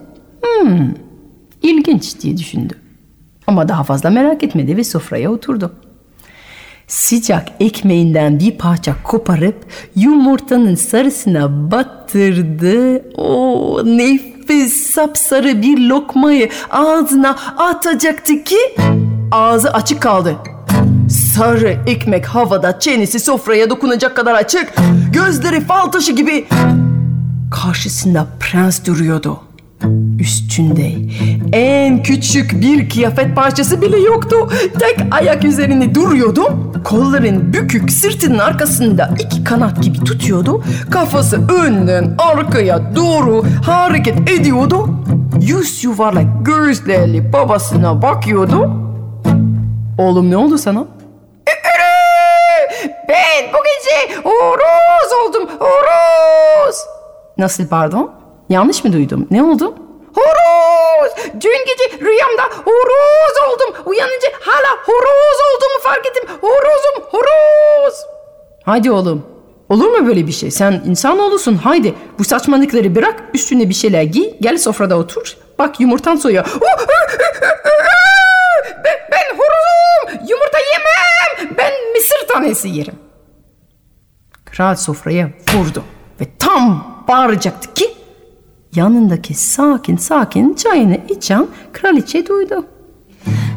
hmm, 0.42 0.88
ilginç 1.62 2.20
diye 2.20 2.36
düşündü. 2.36 2.74
Ama 3.46 3.68
daha 3.68 3.84
fazla 3.84 4.10
merak 4.10 4.42
etmedi 4.42 4.76
ve 4.76 4.84
sofraya 4.84 5.32
oturdu. 5.32 5.72
Sıcak 6.92 7.48
ekmeğinden 7.60 8.38
bir 8.38 8.58
parça 8.58 8.94
koparıp 9.02 9.66
yumurtanın 9.96 10.74
sarısına 10.74 11.70
battırdı. 11.70 13.02
O 13.16 13.80
nefis 13.84 14.90
sapsarı 14.90 15.62
bir 15.62 15.78
lokmayı 15.78 16.50
ağzına 16.70 17.36
atacaktı 17.56 18.44
ki 18.44 18.58
ağzı 19.30 19.72
açık 19.72 20.02
kaldı. 20.02 20.36
Sarı 21.36 21.78
ekmek 21.86 22.26
havada 22.26 22.80
çenesi 22.80 23.20
sofraya 23.20 23.70
dokunacak 23.70 24.16
kadar 24.16 24.34
açık. 24.34 24.72
Gözleri 25.12 25.60
fal 25.60 25.86
taşı 25.86 26.12
gibi. 26.12 26.46
Karşısında 27.50 28.26
prens 28.40 28.86
duruyordu. 28.86 29.40
Üstünde 30.20 30.92
en 31.52 32.02
küçük 32.02 32.60
bir 32.60 32.90
kıyafet 32.90 33.36
parçası 33.36 33.82
bile 33.82 33.98
yoktu. 33.98 34.36
Tek 34.78 34.98
ayak 35.10 35.44
üzerinde 35.44 35.94
duruyordu. 35.94 36.72
Kolların 36.84 37.52
bükük 37.52 37.92
sırtının 37.92 38.38
arkasında 38.38 39.10
iki 39.18 39.44
kanat 39.44 39.82
gibi 39.82 39.98
tutuyordu. 39.98 40.62
Kafası 40.90 41.48
önden 41.52 42.14
arkaya 42.18 42.96
doğru 42.96 43.44
hareket 43.66 44.30
ediyordu. 44.30 44.88
Yüz 45.40 45.84
yuvarlak 45.84 46.46
gözlerle 46.46 47.32
babasına 47.32 48.02
bakıyordu. 48.02 48.70
Oğlum 49.98 50.30
ne 50.30 50.36
oldu 50.36 50.58
sana? 50.58 50.84
Ben 53.08 53.52
bu 53.52 53.56
gece 53.64 54.20
horoz 54.22 55.12
oldum 55.28 55.48
horoz. 55.58 56.76
Nasıl 57.38 57.66
pardon? 57.68 58.21
Yanlış 58.52 58.84
mı 58.84 58.92
duydum? 58.92 59.26
Ne 59.30 59.42
oldu? 59.42 59.74
Horoz! 60.14 61.12
Dün 61.40 61.64
gece 61.66 62.04
rüyamda 62.04 62.42
horoz 62.64 63.52
oldum. 63.52 63.82
Uyanınca 63.86 64.28
hala 64.40 64.76
horoz 64.86 65.38
olduğumu 65.48 65.82
fark 65.82 66.06
ettim. 66.06 66.24
Horozum 66.40 67.04
horoz. 67.10 67.94
Hadi 68.64 68.90
oğlum. 68.90 69.26
Olur 69.68 69.86
mu 69.86 70.06
böyle 70.06 70.26
bir 70.26 70.32
şey? 70.32 70.50
Sen 70.50 70.82
insanoğlusun. 70.86 71.54
Haydi 71.56 71.94
bu 72.18 72.24
saçmalıkları 72.24 72.94
bırak. 72.94 73.22
Üstüne 73.34 73.68
bir 73.68 73.74
şeyler 73.74 74.02
giy. 74.02 74.30
Gel 74.40 74.58
sofrada 74.58 74.98
otur. 74.98 75.36
Bak 75.58 75.80
yumurtan 75.80 76.16
soyuyor. 76.16 76.46
Ben, 78.84 78.98
ben 79.12 79.36
horozum. 79.36 80.26
Yumurta 80.28 80.58
yemem. 80.58 81.56
Ben 81.58 81.72
mısır 81.94 82.28
tanesi 82.28 82.68
yerim. 82.68 82.94
Kral 84.44 84.74
sofraya 84.74 85.28
vurdu 85.54 85.82
ve 86.20 86.24
tam 86.38 86.86
bağıracaktı 87.08 87.74
ki 87.74 88.01
yanındaki 88.76 89.34
sakin 89.34 89.96
sakin 89.96 90.54
çayını 90.54 90.98
içen 91.08 91.46
kraliçe 91.72 92.26
duydu. 92.26 92.64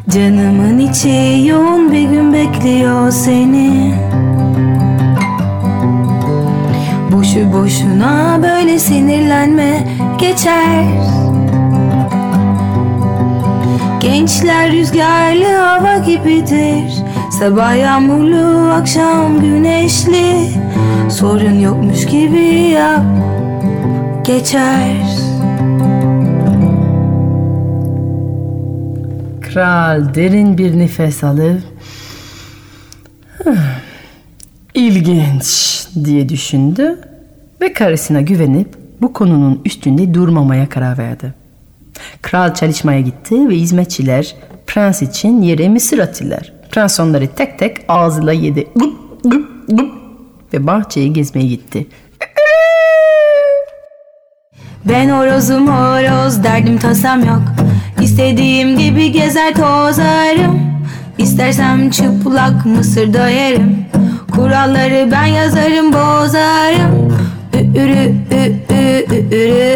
Canımın 0.08 0.78
içi 0.78 1.46
yoğun 1.48 1.92
bir 1.92 2.08
gün 2.08 2.32
bekliyor 2.32 3.10
seni. 3.10 3.94
Boşu 7.12 7.52
boşuna 7.52 8.40
böyle 8.42 8.78
sinirlenme 8.78 9.88
geçer. 10.18 10.84
Gençler 14.00 14.72
rüzgarlı 14.72 15.56
hava 15.56 15.96
gibidir. 15.98 17.04
Sabah 17.38 17.76
yağmurlu, 17.76 18.72
akşam 18.72 19.40
güneşli. 19.40 20.50
Sorun 21.10 21.60
yokmuş 21.60 22.06
gibi 22.06 22.44
yap 22.44 23.25
Geçer 24.26 25.06
Kral 29.40 30.14
derin 30.14 30.58
bir 30.58 30.78
nefes 30.78 31.24
alıp 31.24 31.60
"Hıh, 33.44 33.56
ilginç 34.74 35.80
diye 36.04 36.28
düşündü 36.28 36.98
ve 37.60 37.72
karısına 37.72 38.20
güvenip 38.20 38.68
bu 39.02 39.12
konunun 39.12 39.60
üstünde 39.64 40.14
durmamaya 40.14 40.68
karar 40.68 40.98
verdi. 40.98 41.34
Kral 42.22 42.54
çalışmaya 42.54 43.00
gitti 43.00 43.48
ve 43.48 43.54
hizmetçiler 43.54 44.34
prens 44.66 45.02
için 45.02 45.42
yere 45.42 45.68
mısır 45.68 45.98
attılar. 45.98 46.52
Prens 46.70 47.00
onları 47.00 47.28
tek 47.36 47.58
tek 47.58 47.76
ağzıyla 47.88 48.32
yedi. 48.32 48.66
Gıp, 48.76 49.22
gıp, 49.24 49.68
gıp. 49.68 49.90
Ve 50.52 50.66
bahçeye 50.66 51.08
gezmeye 51.08 51.46
gitti. 51.48 51.86
Ben 54.88 55.10
horozum 55.10 55.68
horoz 55.68 56.44
derdim 56.44 56.78
tasam 56.78 57.24
yok 57.24 57.42
İstediğim 58.00 58.78
gibi 58.78 59.12
gezer 59.12 59.54
tozarım 59.54 60.60
İstersem 61.18 61.90
çıplak 61.90 62.66
mısır 62.66 63.14
yerim 63.14 63.86
Kuralları 64.32 65.08
ben 65.12 65.26
yazarım 65.26 65.92
bozarım 65.92 67.16
Ürü 67.74 68.14
ürü 68.30 69.66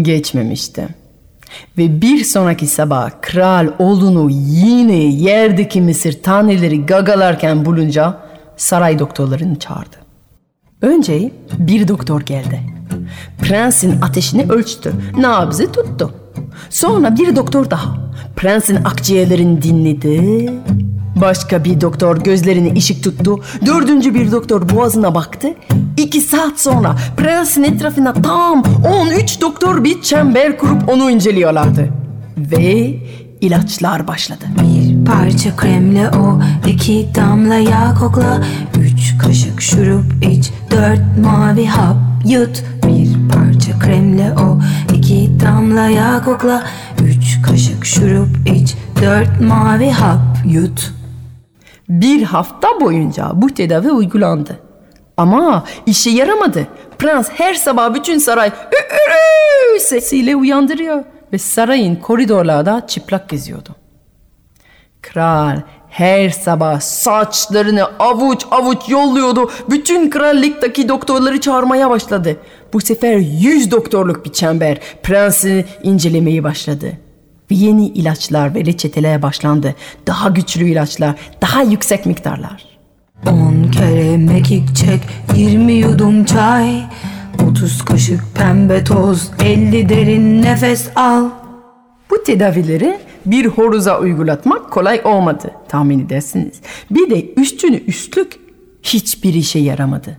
geçmemişti. 0.02 1.01
Ve 1.78 2.02
bir 2.02 2.24
sonraki 2.24 2.68
sabah 2.68 3.10
kral 3.22 3.68
oğlunu 3.80 4.30
yine 4.32 5.04
yerdeki 5.04 5.82
mısır 5.82 6.24
taneleri 6.24 6.86
gagalarken 6.86 7.66
bulunca 7.66 8.18
saray 8.58 9.00
doktorlarını 9.00 9.60
çağırdı. 9.60 9.96
Önce 10.82 11.32
bir 11.58 11.88
doktor 11.88 12.22
geldi. 12.22 12.60
Prensin 13.42 14.02
ateşini 14.02 14.52
ölçtü, 14.52 14.94
nabzı 15.18 15.72
tuttu. 15.72 16.14
Sonra 16.70 17.16
bir 17.18 17.36
doktor 17.36 17.70
daha. 17.70 17.96
Prensin 18.36 18.76
akciğerlerini 18.76 19.62
dinledi. 19.62 20.50
Başka 21.22 21.64
bir 21.64 21.82
doktor 21.82 22.18
gözlerini 22.18 22.74
ışık 22.78 23.04
tuttu. 23.04 23.40
Dördüncü 23.66 24.14
bir 24.14 24.32
doktor 24.32 24.70
boğazına 24.70 25.16
baktı. 25.16 25.48
İki 25.98 26.22
saat 26.22 26.60
sonra 26.60 26.96
prensin 27.18 27.64
etrafına 27.64 28.14
tam 28.14 28.64
13 29.04 29.42
doktor 29.42 29.84
bir 29.84 30.02
çember 30.02 30.58
kurup 30.58 30.90
onu 30.90 31.12
inceliyorlardı. 31.12 31.90
Ve 32.38 32.96
ilaçlar 33.42 34.08
başladı. 34.08 34.46
Bir 34.62 35.06
parça 35.06 35.56
kremle 35.56 36.10
o 36.10 36.42
iki 36.68 37.10
damla 37.16 37.56
yağ 37.56 37.94
kokla 38.00 38.44
Üç 38.80 39.18
kaşık 39.18 39.62
şurup 39.62 40.06
iç 40.32 40.52
dört 40.72 41.18
mavi 41.24 41.66
hap 41.66 41.98
yut 42.26 42.64
Bir 42.88 43.30
parça 43.34 43.80
kremle 43.80 44.34
o 44.34 44.60
iki 44.96 45.40
damla 45.40 45.90
yağ 45.90 46.24
kokla 46.24 46.64
Üç 47.04 47.42
kaşık 47.42 47.86
şurup 47.86 48.30
iç 48.46 48.76
dört 49.02 49.42
mavi 49.42 49.90
hap 49.90 50.38
yut 50.46 50.94
Bir 51.90 52.24
hafta 52.24 52.68
boyunca 52.82 53.32
bu 53.36 53.50
tedavi 53.50 53.92
uygulandı. 53.92 54.71
Ama 55.22 55.64
işe 55.86 56.10
yaramadı. 56.10 56.68
Prens 57.00 57.30
her 57.30 57.54
sabah 57.54 57.94
bütün 57.94 58.18
saray 58.18 58.48
"Ü-ürü" 58.50 59.80
sesiyle 59.80 60.36
uyandırıyor 60.36 61.04
ve 61.34 61.38
sarayın 61.38 61.96
koridorlarda 61.96 62.88
çıplak 62.88 63.30
geziyordu. 63.30 63.76
Kral 65.02 65.62
her 65.90 66.30
sabah 66.30 66.80
saçlarını 66.80 67.86
avuç 68.00 68.46
avuç 68.52 68.90
yolluyordu. 68.90 69.52
Bütün 69.70 70.10
krallıktaki 70.10 70.90
doktorları 70.90 71.42
çağırmaya 71.42 71.90
başladı. 71.90 72.38
Bu 72.74 72.82
sefer 72.82 73.18
yüz 73.18 73.72
doktorluk 73.72 74.26
bir 74.26 74.34
çember 74.34 74.80
prensi 75.04 75.66
incelemeyi 75.84 76.44
başladı. 76.44 76.92
Ve 77.52 77.56
yeni 77.56 77.88
ilaçlar 77.88 78.56
ve 78.56 78.66
reçeteler 78.66 79.22
başlandı. 79.22 79.76
Daha 80.08 80.30
güçlü 80.30 80.70
ilaçlar, 80.70 81.16
daha 81.42 81.62
yüksek 81.62 82.06
miktarlar. 82.06 82.71
On 83.28 83.72
kere 83.72 84.18
mekik 84.18 84.76
çek 84.76 85.00
yirmi 85.36 85.74
yudum 85.74 86.26
çay 86.26 86.84
Otuz 87.50 87.86
kaşık 87.86 88.22
pembe 88.36 88.84
toz 88.84 89.32
elli 89.44 89.90
derin 89.90 90.42
nefes 90.42 90.90
al 90.96 91.30
Bu 92.10 92.24
tedavileri 92.24 93.00
bir 93.26 93.46
horoza 93.46 94.00
uygulatmak 94.00 94.72
kolay 94.72 95.02
olmadı 95.04 95.52
tahmin 95.70 96.06
edersiniz. 96.06 96.62
Bir 96.92 97.10
de 97.10 97.34
üstünü 97.34 97.84
üstlük 97.88 98.40
hiçbir 98.84 99.34
işe 99.34 99.60
yaramadı. 99.60 100.18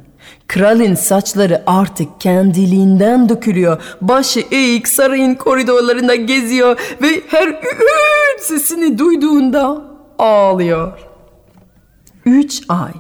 Kralın 0.49 0.95
saçları 0.95 1.63
artık 1.67 2.21
kendiliğinden 2.21 3.29
dökülüyor. 3.29 3.83
Başı 4.01 4.41
eğik 4.51 4.89
sarayın 4.89 5.35
koridorlarında 5.35 6.15
geziyor 6.15 6.77
ve 7.03 7.09
her 7.29 7.63
sesini 8.41 8.99
duyduğunda 8.99 9.83
ağlıyor. 10.19 11.12
Üç 12.27 12.63
ay. 12.69 12.93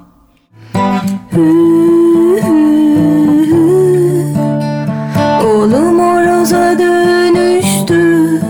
Oğlum 5.45 5.99
horoza 5.99 6.79
dönüştü 6.79 8.41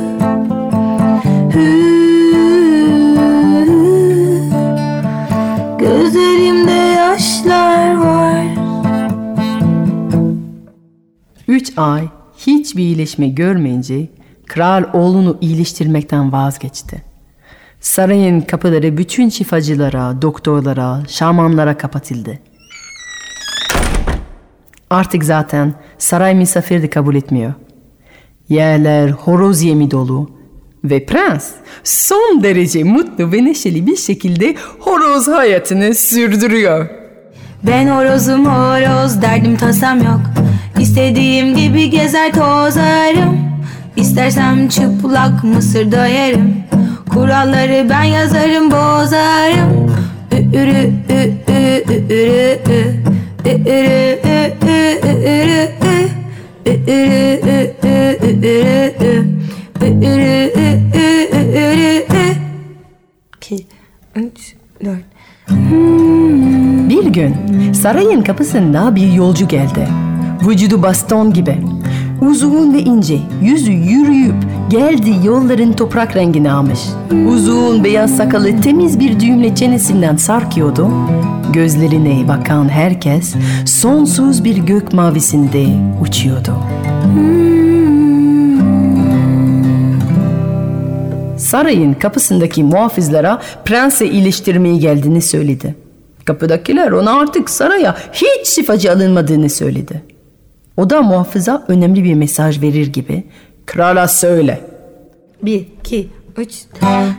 Hü, 1.53 1.93
Gözlerimde 5.79 6.71
yaşlar 6.71 7.95
var 7.95 8.47
Üç 11.49 11.73
ay 11.79 12.09
hiçbir 12.37 12.83
iyileşme 12.83 13.29
görmeyince 13.29 14.09
kral 14.47 14.85
oğlunu 14.93 15.39
iyileştirmekten 15.41 16.33
vazgeçti. 16.33 17.12
Sarayın 17.83 18.41
kapıları 18.41 18.97
bütün 18.99 19.29
şifacılara, 19.29 20.23
doktorlara, 20.23 21.03
şamanlara 21.09 21.79
kapatıldı. 21.79 22.39
Artık 24.91 25.25
zaten 25.25 25.75
saray 25.99 26.35
misafir 26.35 26.83
de 26.83 26.91
kabul 26.91 27.15
etmiyor. 27.15 27.53
Yerler 28.49 29.11
horoz 29.11 29.63
yemi 29.63 29.91
dolu 29.91 30.31
ve 30.85 31.07
prens 31.07 31.51
son 31.85 32.43
derece 32.43 32.85
mutlu 32.85 33.33
ve 33.33 33.45
neşeli 33.45 33.87
bir 33.87 33.97
şekilde 33.97 34.55
horoz 34.79 35.29
hayatını 35.29 35.95
sürdürüyor. 35.95 36.89
Ben 37.67 37.87
horozum 37.87 38.47
horoz 38.47 39.23
derdim 39.23 39.57
tasam 39.57 39.99
yok 39.99 40.21
İstediğim 40.81 41.57
gibi 41.57 41.91
gezer 41.91 42.33
tozarım 42.33 43.39
İstersem 43.97 44.69
çıplak 44.69 45.45
mısır 45.45 45.93
da 45.93 46.07
yerim 46.07 46.65
Kuralları 47.15 47.87
ben 47.91 48.03
yazarım 48.03 48.71
bozarım 48.71 49.93
Ürü 50.33 50.93
ürü 51.11 51.33
Ürü 52.09 52.57
ü 52.67 52.93
ü 53.47 53.53
ürü 53.67 54.09
ü 55.47 56.09
Ürü 56.67 57.13
ü 57.45 57.45
ü 57.45 57.99
ürü 58.45 58.83
ü 58.97 59.23
Ürü 59.87 60.51
ü 60.57 60.71
ü 60.73 61.39
ürü 61.55 62.05
ü 62.11 62.35
2, 63.37 63.67
3, 64.17 64.55
4. 64.85 64.99
Bir 66.89 67.05
gün 67.05 67.35
sarayın 67.73 68.23
kapısında 68.23 68.97
bir 68.97 69.13
yolcu 69.13 69.49
geldi. 69.49 69.89
Vücudu 70.47 70.83
baston 70.83 71.33
gibi. 71.33 71.59
Uzun 72.23 72.75
ve 72.75 72.79
ince, 72.79 73.19
yüzü 73.43 73.73
yürüyüp 73.73 74.35
geldi 74.71 75.15
yolların 75.25 75.73
toprak 75.73 76.17
rengini 76.17 76.53
almış. 76.53 76.81
Uzun 77.29 77.85
beyaz 77.85 78.17
sakalı 78.17 78.61
temiz 78.61 79.01
bir 79.01 79.21
düğümle 79.21 79.55
çenesinden 79.55 80.17
sarkıyordu. 80.17 80.89
Gözlerine 81.53 82.29
bakan 82.29 82.69
herkes 82.69 83.35
sonsuz 83.67 84.45
bir 84.45 84.57
gök 84.57 84.93
mavisinde 84.93 85.67
uçuyordu. 86.03 86.57
Sarayın 91.39 91.95
kapısındaki 91.95 92.65
muhafızlara 92.65 93.41
prense 93.65 94.11
iyileştirmeye 94.11 94.77
geldiğini 94.77 95.23
söyledi. 95.23 95.75
Kapıdakiler 96.25 96.91
ona 96.93 97.21
artık 97.21 97.51
saraya 97.51 97.97
hiç 98.13 98.47
şifacı 98.47 98.93
alınmadığını 98.93 99.51
söyledi. 99.51 100.12
O 100.77 100.91
da 100.91 101.03
muhafıza 101.03 101.65
önemli 101.69 102.05
bir 102.05 102.15
mesaj 102.15 102.63
verir 102.63 102.93
gibi 102.93 103.25
krala 103.67 104.09
söyle. 104.09 104.61
1, 105.43 105.67
2, 105.81 106.09
3. 106.37 106.51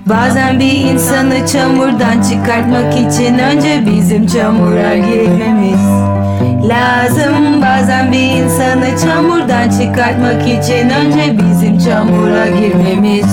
Bazen 0.06 0.60
bir 0.60 0.72
insanı 0.72 1.48
çamurdan 1.48 2.22
çıkartmak 2.22 2.94
için 2.94 3.38
önce 3.40 3.84
bizim 3.86 4.28
çamura 4.28 4.96
girmemiz 4.96 5.86
lazım. 6.70 7.62
Bazen 7.62 8.12
bir 8.12 8.44
insanı 8.44 9.00
çamurdan 9.04 9.70
çıkartmak 9.70 10.42
için 10.42 10.90
önce 10.90 11.38
bizim 11.38 11.78
çamura 11.78 12.48
girmemiz 12.48 13.26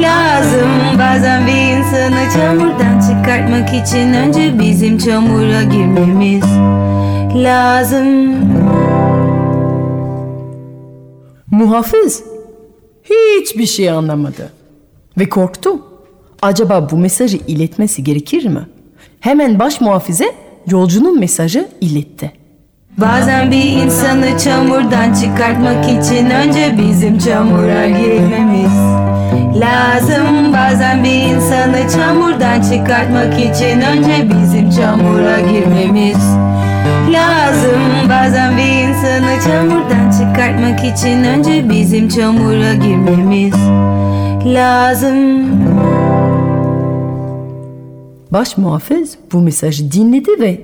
lazım. 0.00 0.68
Bazen 0.98 1.46
bir 1.46 1.78
insanı 1.78 2.30
çamurdan 2.34 3.00
çıkartmak 3.00 3.74
için 3.74 4.12
önce 4.12 4.58
bizim 4.58 4.98
çamura 4.98 5.62
girmemiz 5.62 6.44
lazım. 7.34 8.34
Muhafız 11.54 12.22
hiçbir 13.04 13.66
şey 13.66 13.90
anlamadı 13.90 14.52
ve 15.18 15.28
korktu. 15.28 15.70
Acaba 16.42 16.90
bu 16.90 16.96
mesajı 16.96 17.36
iletmesi 17.36 18.04
gerekir 18.04 18.46
mi? 18.46 18.66
Hemen 19.20 19.58
baş 19.58 19.80
muhafize 19.80 20.34
yolcunun 20.66 21.20
mesajı 21.20 21.68
iletti. 21.80 22.32
Bazen 22.98 23.50
bir 23.50 23.64
insanı 23.64 24.38
çamurdan 24.38 25.14
çıkartmak 25.14 25.84
için 25.84 26.30
önce 26.30 26.74
bizim 26.78 27.18
çamura 27.18 27.86
girmemiz 27.88 28.74
lazım. 29.60 30.52
Bazen 30.52 31.04
bir 31.04 31.34
insanı 31.34 31.90
çamurdan 31.94 32.62
çıkartmak 32.62 33.34
için 33.40 33.80
önce 33.80 34.28
bizim 34.30 34.70
çamura 34.70 35.40
girmemiz 35.40 36.16
lazım. 36.16 36.53
Bazen 38.08 38.56
bir 38.56 38.88
insanı 38.88 39.40
çamurdan 39.44 40.10
çıkartmak 40.10 40.84
için 40.84 41.24
önce 41.24 41.70
bizim 41.70 42.08
çamura 42.08 42.74
girmemiz 42.74 43.54
lazım. 44.54 45.46
Baş 48.30 48.56
muhafız 48.56 49.18
bu 49.32 49.40
mesajı 49.40 49.92
dinledi 49.92 50.30
ve 50.40 50.60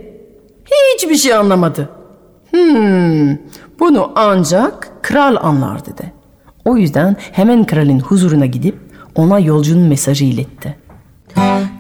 hiçbir 0.95 1.17
şey 1.17 1.35
anlamadı. 1.35 1.89
Hmm, 2.51 3.37
bunu 3.81 4.13
ancak 4.15 4.93
kral 5.03 5.37
anlar 5.43 5.87
dedi. 5.87 6.13
O 6.65 6.77
yüzden 6.77 7.17
hemen 7.33 7.65
kralın 7.67 8.01
huzuruna 8.01 8.47
gidip 8.47 8.79
ona 9.15 9.39
yolcunun 9.39 9.89
mesajı 9.89 10.25
iletti. 10.25 10.77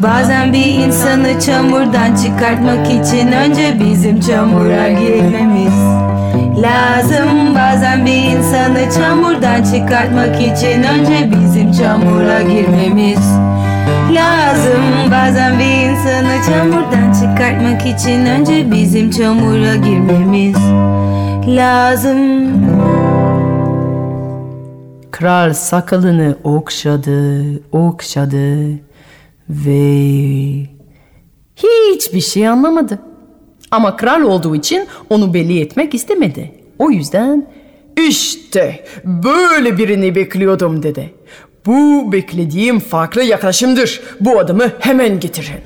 Bazen 0.02 0.52
bir 0.52 0.66
insanı 0.66 1.40
çamurdan 1.40 2.16
çıkartmak 2.16 2.86
için 2.86 3.32
önce 3.32 3.80
bizim 3.80 4.20
çamura 4.20 4.88
girmemiz 4.88 5.74
lazım. 6.62 7.54
Bazen 7.54 8.06
bir 8.06 8.24
insanı 8.24 8.92
çamurdan 8.96 9.62
çıkartmak 9.62 10.40
için 10.40 10.82
önce 10.82 11.30
bizim 11.32 11.72
çamura 11.72 12.42
girmemiz 12.42 13.26
lazım. 14.12 14.82
Bazen 15.10 15.58
bir 15.58 15.90
insanı 15.90 16.44
çamurdan 16.46 17.12
çıkartmak 17.12 17.86
için 17.86 18.26
önce 18.26 18.72
bizim 18.72 19.10
çamura 19.10 19.74
girmemiz 19.74 20.56
lazım. 21.56 22.50
Kral 25.10 25.52
sakalını 25.52 26.36
okşadı, 26.44 27.44
okşadı 27.72 28.89
ve 29.50 30.66
hiçbir 31.56 32.20
şey 32.20 32.48
anlamadı. 32.48 32.98
Ama 33.70 33.96
kral 33.96 34.22
olduğu 34.22 34.56
için 34.56 34.86
onu 35.10 35.34
belli 35.34 35.60
etmek 35.60 35.94
istemedi. 35.94 36.52
O 36.78 36.90
yüzden 36.90 37.46
işte 38.08 38.84
böyle 39.04 39.78
birini 39.78 40.14
bekliyordum 40.14 40.82
dedi. 40.82 41.14
Bu 41.66 42.12
beklediğim 42.12 42.80
farklı 42.80 43.22
yaklaşımdır. 43.22 44.00
Bu 44.20 44.38
adamı 44.38 44.72
hemen 44.78 45.20
getirin. 45.20 45.60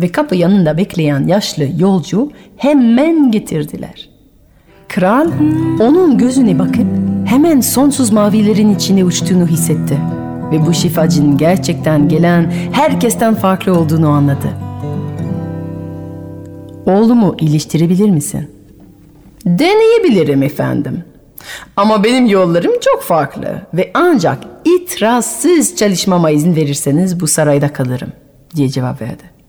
Ve 0.00 0.08
kapı 0.12 0.36
yanında 0.36 0.76
bekleyen 0.76 1.26
yaşlı 1.26 1.68
yolcu 1.78 2.30
hemen 2.56 3.30
getirdiler. 3.30 4.08
Kral 4.88 5.30
onun 5.80 6.18
gözüne 6.18 6.58
bakıp 6.58 6.86
hemen 7.24 7.60
sonsuz 7.60 8.10
mavilerin 8.10 8.74
içine 8.74 9.04
uçtuğunu 9.04 9.46
hissetti. 9.46 9.98
Ve 10.52 10.66
bu 10.66 10.74
şifacının 10.74 11.36
gerçekten 11.36 12.08
gelen 12.08 12.52
herkesten 12.72 13.34
farklı 13.34 13.78
olduğunu 13.78 14.08
anladı. 14.08 14.48
Oğlumu 16.86 17.36
iyileştirebilir 17.40 18.10
misin? 18.10 18.50
Deneyebilirim 19.46 20.42
efendim. 20.42 21.04
Ama 21.76 22.04
benim 22.04 22.26
yollarım 22.26 22.72
çok 22.80 23.02
farklı 23.02 23.62
ve 23.74 23.90
ancak 23.94 24.38
itirazsız 24.64 25.76
çalışmama 25.76 26.30
izin 26.30 26.56
verirseniz 26.56 27.20
bu 27.20 27.26
sarayda 27.26 27.72
kalırım 27.72 28.12
diye 28.56 28.68
cevap 28.68 29.02
verdi. 29.02 29.39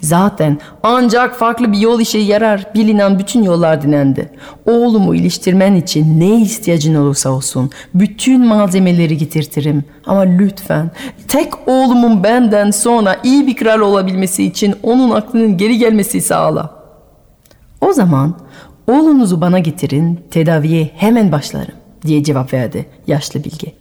Zaten 0.00 0.58
ancak 0.82 1.34
farklı 1.34 1.72
bir 1.72 1.78
yol 1.78 2.00
işe 2.00 2.18
yarar 2.18 2.66
bilinen 2.74 3.18
bütün 3.18 3.42
yollar 3.42 3.82
denendi. 3.82 4.30
Oğlumu 4.66 5.14
iliştirmen 5.14 5.74
için 5.74 6.20
ne 6.20 6.42
ihtiyacın 6.42 6.94
olursa 6.94 7.30
olsun 7.30 7.70
bütün 7.94 8.46
malzemeleri 8.46 9.16
getirtirim. 9.16 9.84
Ama 10.06 10.20
lütfen 10.20 10.90
tek 11.28 11.68
oğlumun 11.68 12.24
benden 12.24 12.70
sonra 12.70 13.16
iyi 13.24 13.46
bir 13.46 13.56
kral 13.56 13.80
olabilmesi 13.80 14.44
için 14.44 14.74
onun 14.82 15.10
aklının 15.10 15.56
geri 15.56 15.78
gelmesi 15.78 16.20
sağla. 16.20 16.76
O 17.80 17.92
zaman 17.92 18.34
oğlunuzu 18.86 19.40
bana 19.40 19.58
getirin, 19.58 20.20
tedaviye 20.30 20.90
hemen 20.96 21.32
başlarım 21.32 21.74
diye 22.06 22.24
cevap 22.24 22.52
verdi 22.52 22.86
yaşlı 23.06 23.44
bilge. 23.44 23.72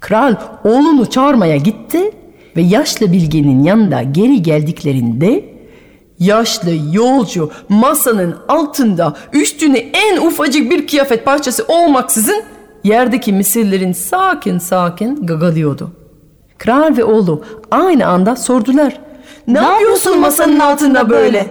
Kral 0.00 0.34
oğlunu 0.64 1.10
çağırmaya 1.10 1.56
gitti 1.56 2.10
ve 2.56 2.62
yaşlı 2.62 3.12
bilgenin 3.12 3.62
yanında 3.64 4.02
geri 4.02 4.42
geldiklerinde 4.42 5.44
yaşlı 6.18 6.70
yolcu 6.92 7.50
masanın 7.68 8.36
altında 8.48 9.16
üstüne 9.32 9.78
en 9.78 10.16
ufacık 10.16 10.70
bir 10.70 10.86
kıyafet 10.86 11.24
parçası 11.24 11.64
olmaksızın 11.68 12.42
yerdeki 12.84 13.32
misirlerin 13.32 13.92
sakin 13.92 14.58
sakin 14.58 15.26
gagalıyordu. 15.26 15.90
Kral 16.58 16.96
ve 16.96 17.04
oğlu 17.04 17.44
aynı 17.70 18.06
anda 18.06 18.36
sordular. 18.36 19.00
Ne, 19.46 19.58
yapıyorsun 19.58 20.20
masanın 20.20 20.58
altında 20.58 21.10
böyle? 21.10 21.46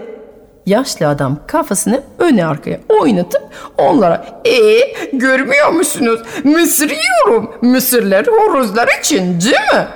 Yaşlı 0.66 1.08
adam 1.08 1.40
kafasını 1.48 2.04
öne 2.20 2.46
arkaya 2.46 2.80
oynatıp 2.90 3.42
onlara 3.78 4.42
e 4.46 4.80
görmüyor 5.14 5.70
musunuz? 5.70 6.20
Mısır 6.44 6.90
yiyorum. 6.90 7.52
Mısırlar 7.62 8.28
horozlar 8.28 8.88
için 9.00 9.42
değil 9.42 9.74
mi? 9.74 9.88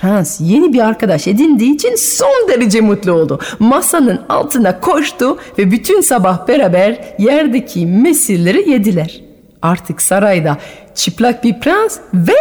Prens 0.00 0.40
yeni 0.40 0.72
bir 0.72 0.80
arkadaş 0.80 1.26
edindiği 1.26 1.74
için 1.74 1.94
son 1.96 2.48
derece 2.48 2.80
mutlu 2.80 3.12
oldu. 3.12 3.40
Masanın 3.58 4.20
altına 4.28 4.80
koştu 4.80 5.38
ve 5.58 5.70
bütün 5.70 6.00
sabah 6.00 6.48
beraber 6.48 7.14
yerdeki 7.18 7.86
mesirleri 7.86 8.70
yediler. 8.70 9.20
Artık 9.62 10.02
sarayda 10.02 10.58
çıplak 10.94 11.44
bir 11.44 11.60
prens 11.60 11.98
ve 12.14 12.32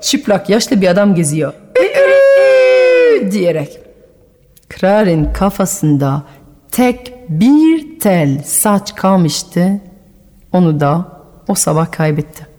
çıplak 0.00 0.50
yaşlı 0.50 0.80
bir 0.80 0.88
adam 0.88 1.14
geziyor. 1.14 1.52
Diyerek. 3.30 3.78
Kralın 4.68 5.32
kafasında 5.32 6.22
tek 6.70 7.14
bir 7.28 8.00
tel 8.00 8.42
saç 8.44 8.94
kalmıştı. 8.94 9.80
Onu 10.52 10.80
da 10.80 11.04
o 11.48 11.54
sabah 11.54 11.92
kaybetti. 11.92 12.49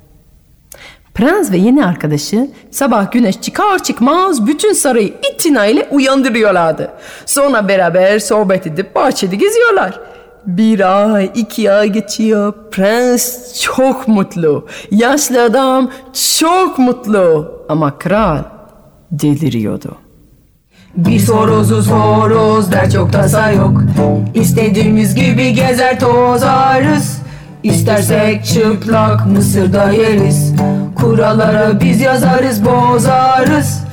Prens 1.14 1.52
ve 1.52 1.58
yeni 1.58 1.86
arkadaşı 1.86 2.50
sabah 2.72 3.12
güneş 3.12 3.42
çıkar 3.42 3.84
çıkmaz 3.84 4.48
bütün 4.48 4.74
sarayı 4.74 5.14
itinayla 5.34 5.84
uyandırıyorlardı. 5.92 6.92
Sonra 7.26 7.68
beraber 7.68 8.20
sohbet 8.20 8.68
edip 8.68 8.96
bahçede 8.96 9.36
geziyorlar. 9.36 10.00
Bir 10.46 11.06
ay, 11.14 11.32
iki 11.36 11.72
ay 11.72 11.90
geçiyor. 11.90 12.54
Prens 12.72 13.54
çok 13.62 14.08
mutlu. 14.08 14.68
Yaşlı 14.92 15.44
adam 15.44 15.92
çok 16.40 16.80
mutlu. 16.80 17.52
Ama 17.70 17.98
kral 17.98 18.44
deliriyordu. 19.12 19.98
Biz 20.98 21.30
horozuz 21.30 21.88
horoz 21.92 22.72
der 22.72 22.92
çok 22.92 23.14
tasa 23.14 23.52
yok 23.52 23.82
İstediğimiz 24.34 25.16
gibi 25.16 25.54
gezer 25.54 26.00
tozarız 26.00 27.22
İstersek 27.64 28.46
çıplak 28.46 29.28
Mısır'da 29.28 29.92
yeriz 29.92 30.54
Kurallara 30.96 31.80
biz 31.82 32.02
yazarız 32.02 32.66
bozarız 32.66 33.84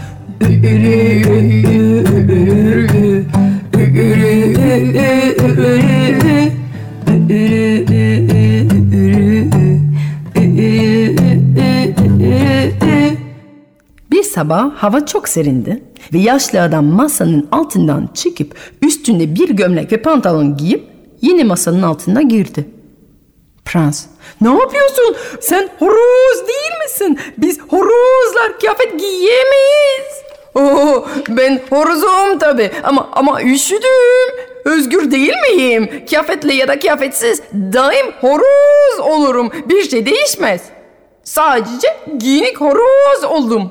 Bir 14.11 14.23
sabah 14.23 14.71
hava 14.71 15.07
çok 15.07 15.29
serindi 15.29 15.83
ve 16.13 16.19
yaşlı 16.19 16.63
adam 16.63 16.85
masanın 16.85 17.49
altından 17.53 18.09
çıkıp 18.15 18.55
üstünde 18.83 19.35
bir 19.35 19.51
gömlek 19.51 19.93
ve 19.93 20.03
pantolon 20.03 20.57
giyip 20.57 20.85
yine 21.23 21.45
masanın 21.45 21.83
altına 21.83 22.23
girdi. 22.23 22.78
Prens, 23.73 24.05
ne 24.41 24.49
yapıyorsun? 24.49 25.17
Sen 25.41 25.69
horoz 25.79 26.49
değil 26.49 26.83
misin? 26.85 27.19
Biz 27.39 27.61
horozlar 27.61 28.59
kıyafet 28.61 28.99
giyemeyiz. 28.99 30.09
Oo, 30.55 31.07
ben 31.29 31.61
horozum 31.71 32.39
tabi 32.39 32.71
ama 32.83 33.09
ama 33.13 33.43
üşüdüm. 33.43 34.49
Özgür 34.65 35.11
değil 35.11 35.33
miyim? 35.53 36.05
Kıyafetli 36.09 36.55
ya 36.55 36.69
da 36.69 36.79
kıyafetsiz 36.79 37.43
daim 37.53 38.07
horoz 38.21 39.01
olurum. 39.01 39.51
Bir 39.69 39.83
şey 39.91 40.07
değişmez. 40.07 40.63
Sadece 41.25 41.89
giyinik 42.19 42.61
horoz 42.61 43.25
oldum. 43.25 43.71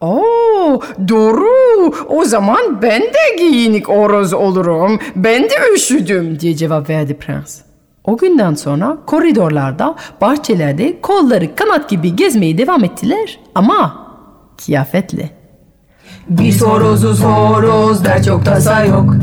Oo, 0.00 0.80
doğru. 1.08 1.92
O 2.08 2.24
zaman 2.24 2.82
ben 2.82 3.02
de 3.02 3.36
giyinik 3.38 3.88
horoz 3.88 4.32
olurum. 4.34 5.00
Ben 5.16 5.42
de 5.42 5.54
üşüdüm 5.74 6.40
diye 6.40 6.56
cevap 6.56 6.88
verdi 6.90 7.14
prens. 7.18 7.67
O 8.08 8.16
günden 8.16 8.54
sonra 8.54 8.96
koridorlarda, 9.06 9.94
bahçelerde 10.20 11.00
kolları 11.00 11.54
kanat 11.54 11.90
gibi 11.90 12.16
gezmeyi 12.16 12.58
devam 12.58 12.84
ettiler 12.84 13.38
ama 13.54 14.06
kıyafetle. 14.64 15.30
Biz 16.28 16.62
horozuz 16.62 17.24
horoz 17.24 18.04
der 18.04 18.22
çok 18.22 18.44
tasa 18.44 18.84
yok. 18.84 19.14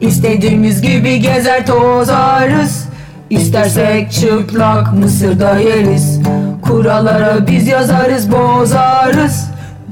İstediğimiz 0.00 0.82
gibi 0.82 1.20
gezer 1.20 1.66
tozarız 1.66 2.88
İstersek 3.30 4.12
çıplak 4.12 4.92
Mısır'da 4.92 5.58
yeriz. 5.58 6.20
Kurallara 6.62 7.46
biz 7.46 7.68
yazarız 7.68 8.32
bozarız. 8.32 9.50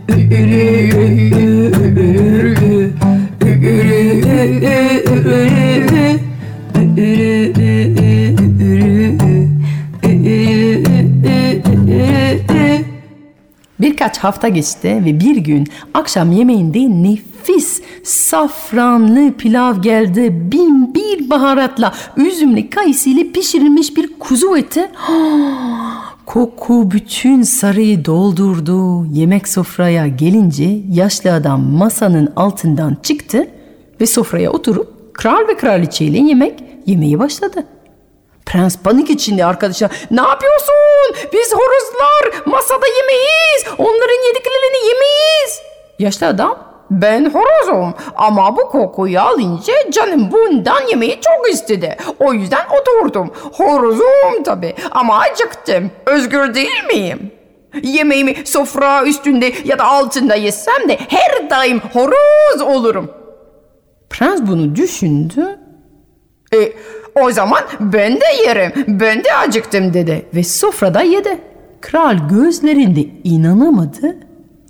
Birkaç 0.09 0.91
hafta 14.25 14.49
geçti 14.49 15.03
ve 15.05 15.21
bir 15.21 15.37
gün 15.37 15.67
akşam 15.95 16.33
yemeğinde 16.33 16.79
nefis 16.79 17.83
safranlı 18.05 19.33
pilav 19.33 19.83
geldi. 19.83 20.51
Bin 20.53 20.95
bir 20.95 21.31
baharatla 21.31 21.95
üzümlü 22.17 22.71
kayısıyla 22.71 23.25
pişirilmiş 23.33 23.97
bir 23.97 24.19
kuzu 24.19 24.57
eti. 24.57 24.91
Koku 26.27 26.91
bütün 26.91 27.43
sarayı 27.43 28.05
doldurdu. 28.05 29.07
Yemek 29.07 29.49
sofraya 29.49 30.07
gelince 30.07 30.81
yaşlı 30.93 31.33
adam 31.33 31.63
masanın 31.63 32.33
altından 32.37 32.97
çıktı 33.03 33.47
ve 34.01 34.07
sofraya 34.07 34.51
oturup 34.51 35.15
kral 35.15 35.49
ve 35.49 35.57
kraliçeyle 35.57 36.19
yemek 36.19 36.65
yemeye 36.87 37.19
başladı. 37.19 37.67
Prens 38.51 38.79
panik 38.79 39.11
içinde 39.11 39.45
arkadaşına 39.45 39.89
ne 40.11 40.21
yapıyorsun? 40.21 41.31
Biz 41.33 41.53
horozlar 41.53 42.47
masada 42.47 42.87
yemeyiz. 42.87 43.65
Onların 43.79 44.27
yediklerini 44.27 44.87
yemeyiz. 44.89 45.63
Yaşlı 45.99 46.27
adam 46.27 46.59
ben 46.91 47.31
horozum 47.31 47.95
ama 48.17 48.57
bu 48.57 48.69
kokuyu 48.69 49.21
alınca 49.21 49.73
canım 49.91 50.33
bundan 50.33 50.87
yemeyi 50.89 51.21
çok 51.21 51.51
istedi. 51.51 51.97
O 52.19 52.33
yüzden 52.33 52.67
oturdum. 52.81 53.31
Horozum 53.53 54.43
tabi 54.45 54.75
ama 54.91 55.19
acıktım. 55.19 55.91
Özgür 56.07 56.55
değil 56.55 56.85
miyim? 56.87 57.33
Yemeğimi 57.83 58.37
sofra 58.45 59.05
üstünde 59.05 59.53
ya 59.65 59.79
da 59.79 59.85
altında 59.85 60.35
yesem 60.35 60.89
de 60.89 60.99
her 61.09 61.51
daim 61.51 61.81
horoz 61.93 62.61
olurum. 62.63 63.11
Prens 64.11 64.41
bunu 64.43 64.77
düşündü. 64.77 65.59
E, 66.55 66.73
o 67.23 67.31
zaman 67.31 67.61
ben 67.81 68.13
de 68.13 68.25
yerim. 68.47 68.73
Ben 69.01 69.25
de 69.25 69.35
acıktım 69.47 69.95
dedi 69.95 70.27
ve 70.35 70.45
sofrada 70.45 71.03
yedi. 71.03 71.39
Kral 71.81 72.29
gözlerinde 72.29 73.07
inanamadı 73.25 74.17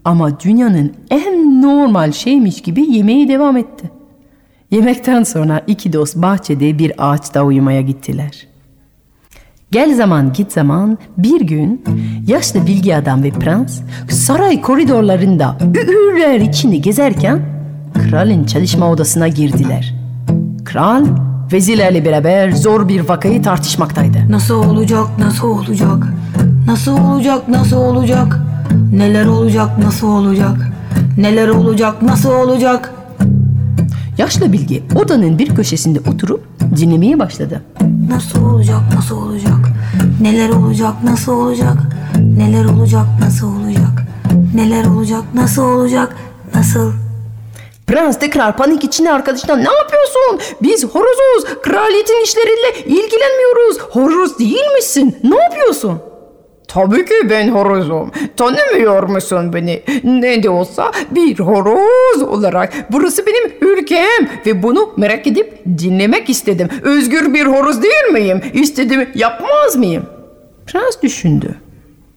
ama 0.04 0.40
dünyanın 0.40 0.92
en 1.10 1.62
normal 1.62 2.12
şeymiş 2.12 2.62
gibi 2.62 2.96
yemeğe 2.96 3.28
devam 3.28 3.56
etti. 3.56 3.90
Yemekten 4.70 5.22
sonra 5.22 5.60
iki 5.66 5.92
dost 5.92 6.16
bahçede 6.16 6.78
bir 6.78 6.92
ağaçta 6.98 7.42
uyumaya 7.42 7.80
gittiler. 7.80 8.46
Gel 9.70 9.94
zaman 9.94 10.32
git 10.32 10.52
zaman 10.52 10.98
bir 11.16 11.40
gün 11.40 11.84
yaşlı 12.26 12.66
bilgi 12.66 12.96
adam 12.96 13.22
ve 13.22 13.30
prens 13.30 13.80
saray 14.10 14.60
koridorlarında 14.60 15.56
üürler 15.74 16.40
içinde 16.40 16.76
gezerken 16.76 17.40
kralın 17.94 18.44
çalışma 18.44 18.90
odasına 18.90 19.28
girdiler. 19.28 19.94
Kral 20.64 21.04
vezirlerle 21.52 22.04
beraber 22.04 22.50
zor 22.52 22.88
bir 22.88 23.08
vakayı 23.08 23.42
tartışmaktaydı. 23.42 24.18
Nasıl 24.28 24.54
olacak 24.54 25.06
nasıl 25.18 25.48
olacak? 25.48 26.06
Nasıl 26.66 26.98
olacak 26.98 27.48
nasıl 27.48 27.76
olacak? 27.76 28.40
Neler 28.92 29.26
olacak 29.26 29.78
nasıl 29.78 30.06
olacak? 30.08 30.56
Neler 31.16 31.48
olacak 31.48 32.02
nasıl 32.02 32.30
olacak? 32.30 32.92
Yaşlı 34.18 34.52
bilgi 34.52 34.82
odanın 34.94 35.38
bir 35.38 35.54
köşesinde 35.54 36.00
oturup 36.00 36.46
dinlemeye 36.76 37.18
başladı. 37.18 37.62
Nasıl 38.08 38.44
olacak 38.44 38.80
nasıl 38.94 39.16
olacak? 39.16 39.68
Neler 40.20 40.48
olacak 40.48 40.94
nasıl 41.04 41.32
olacak? 41.32 41.76
Neler 42.36 42.64
olacak 42.64 43.06
nasıl 43.20 43.56
olacak? 43.56 44.06
Neler 44.54 44.84
olacak 44.84 45.22
nasıl 45.34 45.62
olacak? 45.62 46.16
Nasıl 46.54 46.92
Prens 47.90 48.18
tekrar 48.18 48.56
panik 48.56 48.84
içinde 48.84 49.12
arkadaşına 49.12 49.56
ne 49.56 49.68
yapıyorsun? 49.78 50.54
Biz 50.62 50.84
horozuz. 50.84 51.44
Kraliyetin 51.62 52.24
işleriyle 52.24 52.78
ilgilenmiyoruz. 52.84 53.78
Horoz 53.78 54.38
değil 54.38 54.70
misin? 54.74 55.16
Ne 55.24 55.36
yapıyorsun? 55.36 56.02
Tabii 56.68 57.04
ki 57.04 57.30
ben 57.30 57.48
horozum. 57.48 58.10
Tanımıyor 58.36 59.02
musun 59.02 59.52
beni? 59.52 59.82
Ne 60.04 60.42
de 60.42 60.50
olsa 60.50 60.92
bir 61.10 61.38
horoz 61.38 62.22
olarak. 62.22 62.72
Burası 62.92 63.26
benim 63.26 63.52
ülkem 63.60 64.28
ve 64.46 64.62
bunu 64.62 64.92
merak 64.96 65.26
edip 65.26 65.62
dinlemek 65.78 66.30
istedim. 66.30 66.68
Özgür 66.82 67.34
bir 67.34 67.46
horoz 67.46 67.82
değil 67.82 68.12
miyim? 68.12 68.40
İstedim 68.52 69.08
yapmaz 69.14 69.76
mıyım? 69.76 70.06
Prens 70.66 71.02
düşündü. 71.02 71.54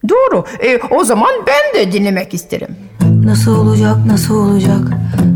Doğru. 0.09 0.45
E, 0.59 0.79
o 0.91 1.03
zaman 1.03 1.31
ben 1.47 1.81
de 1.81 1.91
dinlemek 1.91 2.33
isterim. 2.33 2.75
Nasıl 3.23 3.55
olacak, 3.55 3.97
nasıl 4.07 4.35
olacak? 4.35 4.79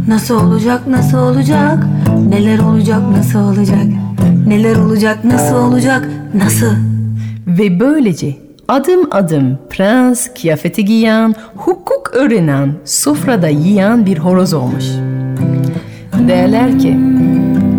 Nasıl 0.07 0.47
olacak, 0.47 0.87
nasıl 0.87 1.17
olacak? 1.17 1.87
Neler 2.29 2.59
olacak, 2.59 3.01
nasıl 3.11 3.39
olacak? 3.39 3.85
Neler 4.47 4.75
olacak, 4.75 5.25
nasıl 5.25 5.55
olacak? 5.55 6.09
Nasıl? 6.33 6.71
Ve 7.47 7.79
böylece 7.79 8.35
adım 8.67 9.07
adım 9.11 9.57
prens 9.69 10.27
kıyafeti 10.41 10.85
giyen, 10.85 11.35
hukuk 11.55 12.11
öğrenen, 12.13 12.73
sofrada 12.85 13.47
yiyen 13.47 14.05
bir 14.05 14.17
horoz 14.17 14.53
olmuş. 14.53 14.85
Derler 16.27 16.79
ki, 16.79 16.97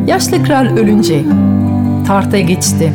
yaşlı 0.07 0.43
kral 0.45 0.67
ölünce 0.77 1.25
tahta 2.07 2.39
geçti 2.39 2.93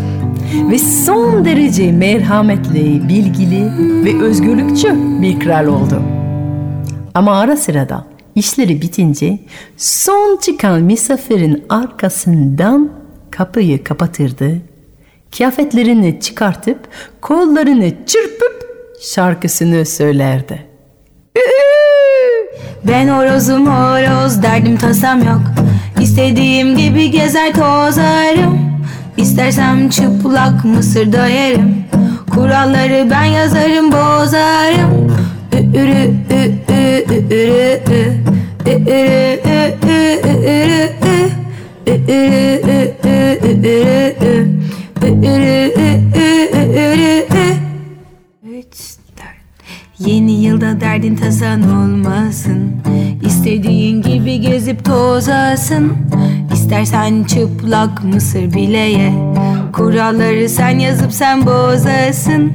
ve 0.72 0.80
son 0.80 1.46
derece 1.46 1.92
merhametli, 1.92 3.10
bilgili 3.10 3.72
ve 4.06 4.24
özgürlükçü 4.24 4.96
bir 5.22 5.40
kral 5.40 5.66
oldu. 5.66 6.23
Ama 7.14 7.40
ara 7.40 7.58
sırada 7.58 8.06
işleri 8.36 8.82
bitince 8.82 9.40
son 9.78 10.38
çıkan 10.42 10.82
misafirin 10.82 11.66
arkasından 11.70 12.92
kapıyı 13.32 13.84
kapatırdı. 13.84 14.62
Kıyafetlerini 15.38 16.20
çıkartıp 16.20 16.80
kollarını 17.22 17.92
çırpıp 18.06 18.64
şarkısını 19.02 19.86
söylerdi. 19.86 20.66
Ben 22.88 23.08
horozum 23.08 23.68
horoz 23.68 24.44
derdim 24.44 24.78
tasam 24.78 25.20
yok. 25.20 25.42
İstediğim 26.02 26.78
gibi 26.78 27.12
gezer 27.12 27.54
tozarım. 27.54 28.74
İstersem 29.18 29.90
çıplak 29.90 30.66
mısır 30.66 31.14
yerim 31.30 31.86
Kuralları 32.32 33.08
ben 33.10 33.24
yazarım 33.24 33.92
bozarım 33.92 35.13
Ürü 35.74 36.14
ü 36.30 36.52
ü 36.70 37.04
ü 37.10 37.44
Ürü 38.66 38.84
ü 38.84 39.64
ürü 39.64 40.64
ü 41.88 41.88
ü 41.88 42.14
ürü 43.68 44.14
ü 44.22 44.44
Ürü 45.24 45.72
ü 45.76 46.30
ürü 46.76 47.26
ü 47.34 47.58
Üç, 48.58 48.98
dört. 49.18 49.40
Yeni 50.00 50.32
yılda 50.32 50.82
derdin 50.82 51.16
tasan 51.16 51.62
olmasın 51.64 52.72
İstediğin 53.26 54.02
gibi 54.02 54.42
gezip 54.42 54.86
tozasın 54.86 55.94
İstersen 56.54 57.24
çıplak 57.24 58.04
mısır 58.04 58.54
bile 58.54 58.78
ye 58.78 59.14
Kuralları 59.74 60.50
sen 60.50 60.80
yazıp 60.80 61.14
sen 61.14 61.46
bozasın 61.46 62.52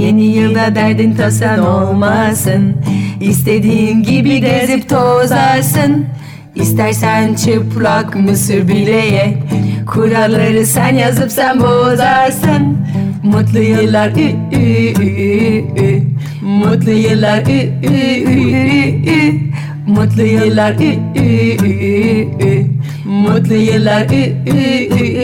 Yeni 0.00 0.24
yılda 0.24 0.74
derdin 0.74 1.14
tasan 1.14 1.66
olmasın 1.66 2.76
İstediğin 3.20 4.02
gibi 4.02 4.40
gezip 4.40 4.88
tozasın 4.88 6.06
İstersen 6.54 7.34
çıplak 7.34 8.16
mısır 8.16 8.68
bile 8.68 8.96
ye 8.96 9.38
Kuralları 9.86 10.66
sen 10.66 10.94
yazıp 10.94 11.32
sen 11.32 11.60
bozarsın 11.60 12.78
Mutlu 13.22 13.58
yıllar 13.58 14.08
ü, 14.08 14.32
ü, 14.52 14.92
ü, 15.02 15.64
ü. 15.82 16.02
Mutlu 16.42 16.90
yıllar 16.90 17.38
ü, 17.38 17.72
ü, 17.82 18.24
ü, 18.30 19.10
ü. 19.10 19.40
Mutlu 19.86 20.22
yıllar 20.22 20.72
ü, 20.72 20.98
ü, 21.16 21.56
ü, 21.64 22.28
ü. 22.46 22.66
Mutlu 23.04 23.54
yıllar 23.54 24.02
ü, 24.02 24.32
ü, 24.46 24.88
ü, 24.90 25.14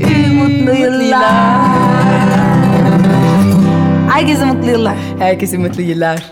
ü. 0.00 0.32
Mutlu 0.32 0.74
yıllar 0.74 2.53
Herkese 4.14 4.44
mutlu 4.44 4.70
yıllar 4.70 4.96
Herkese 5.18 5.58
mutlu 5.58 5.82
yıllar. 5.82 6.22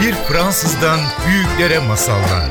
Bir 0.00 0.12
Fransızdan 0.12 1.00
büyüklere 1.26 1.78
masallar. 1.78 2.50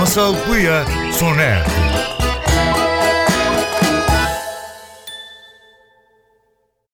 Masal 0.00 0.34
Buya 0.48 0.84
sona 1.12 1.42
erdi. 1.42 1.85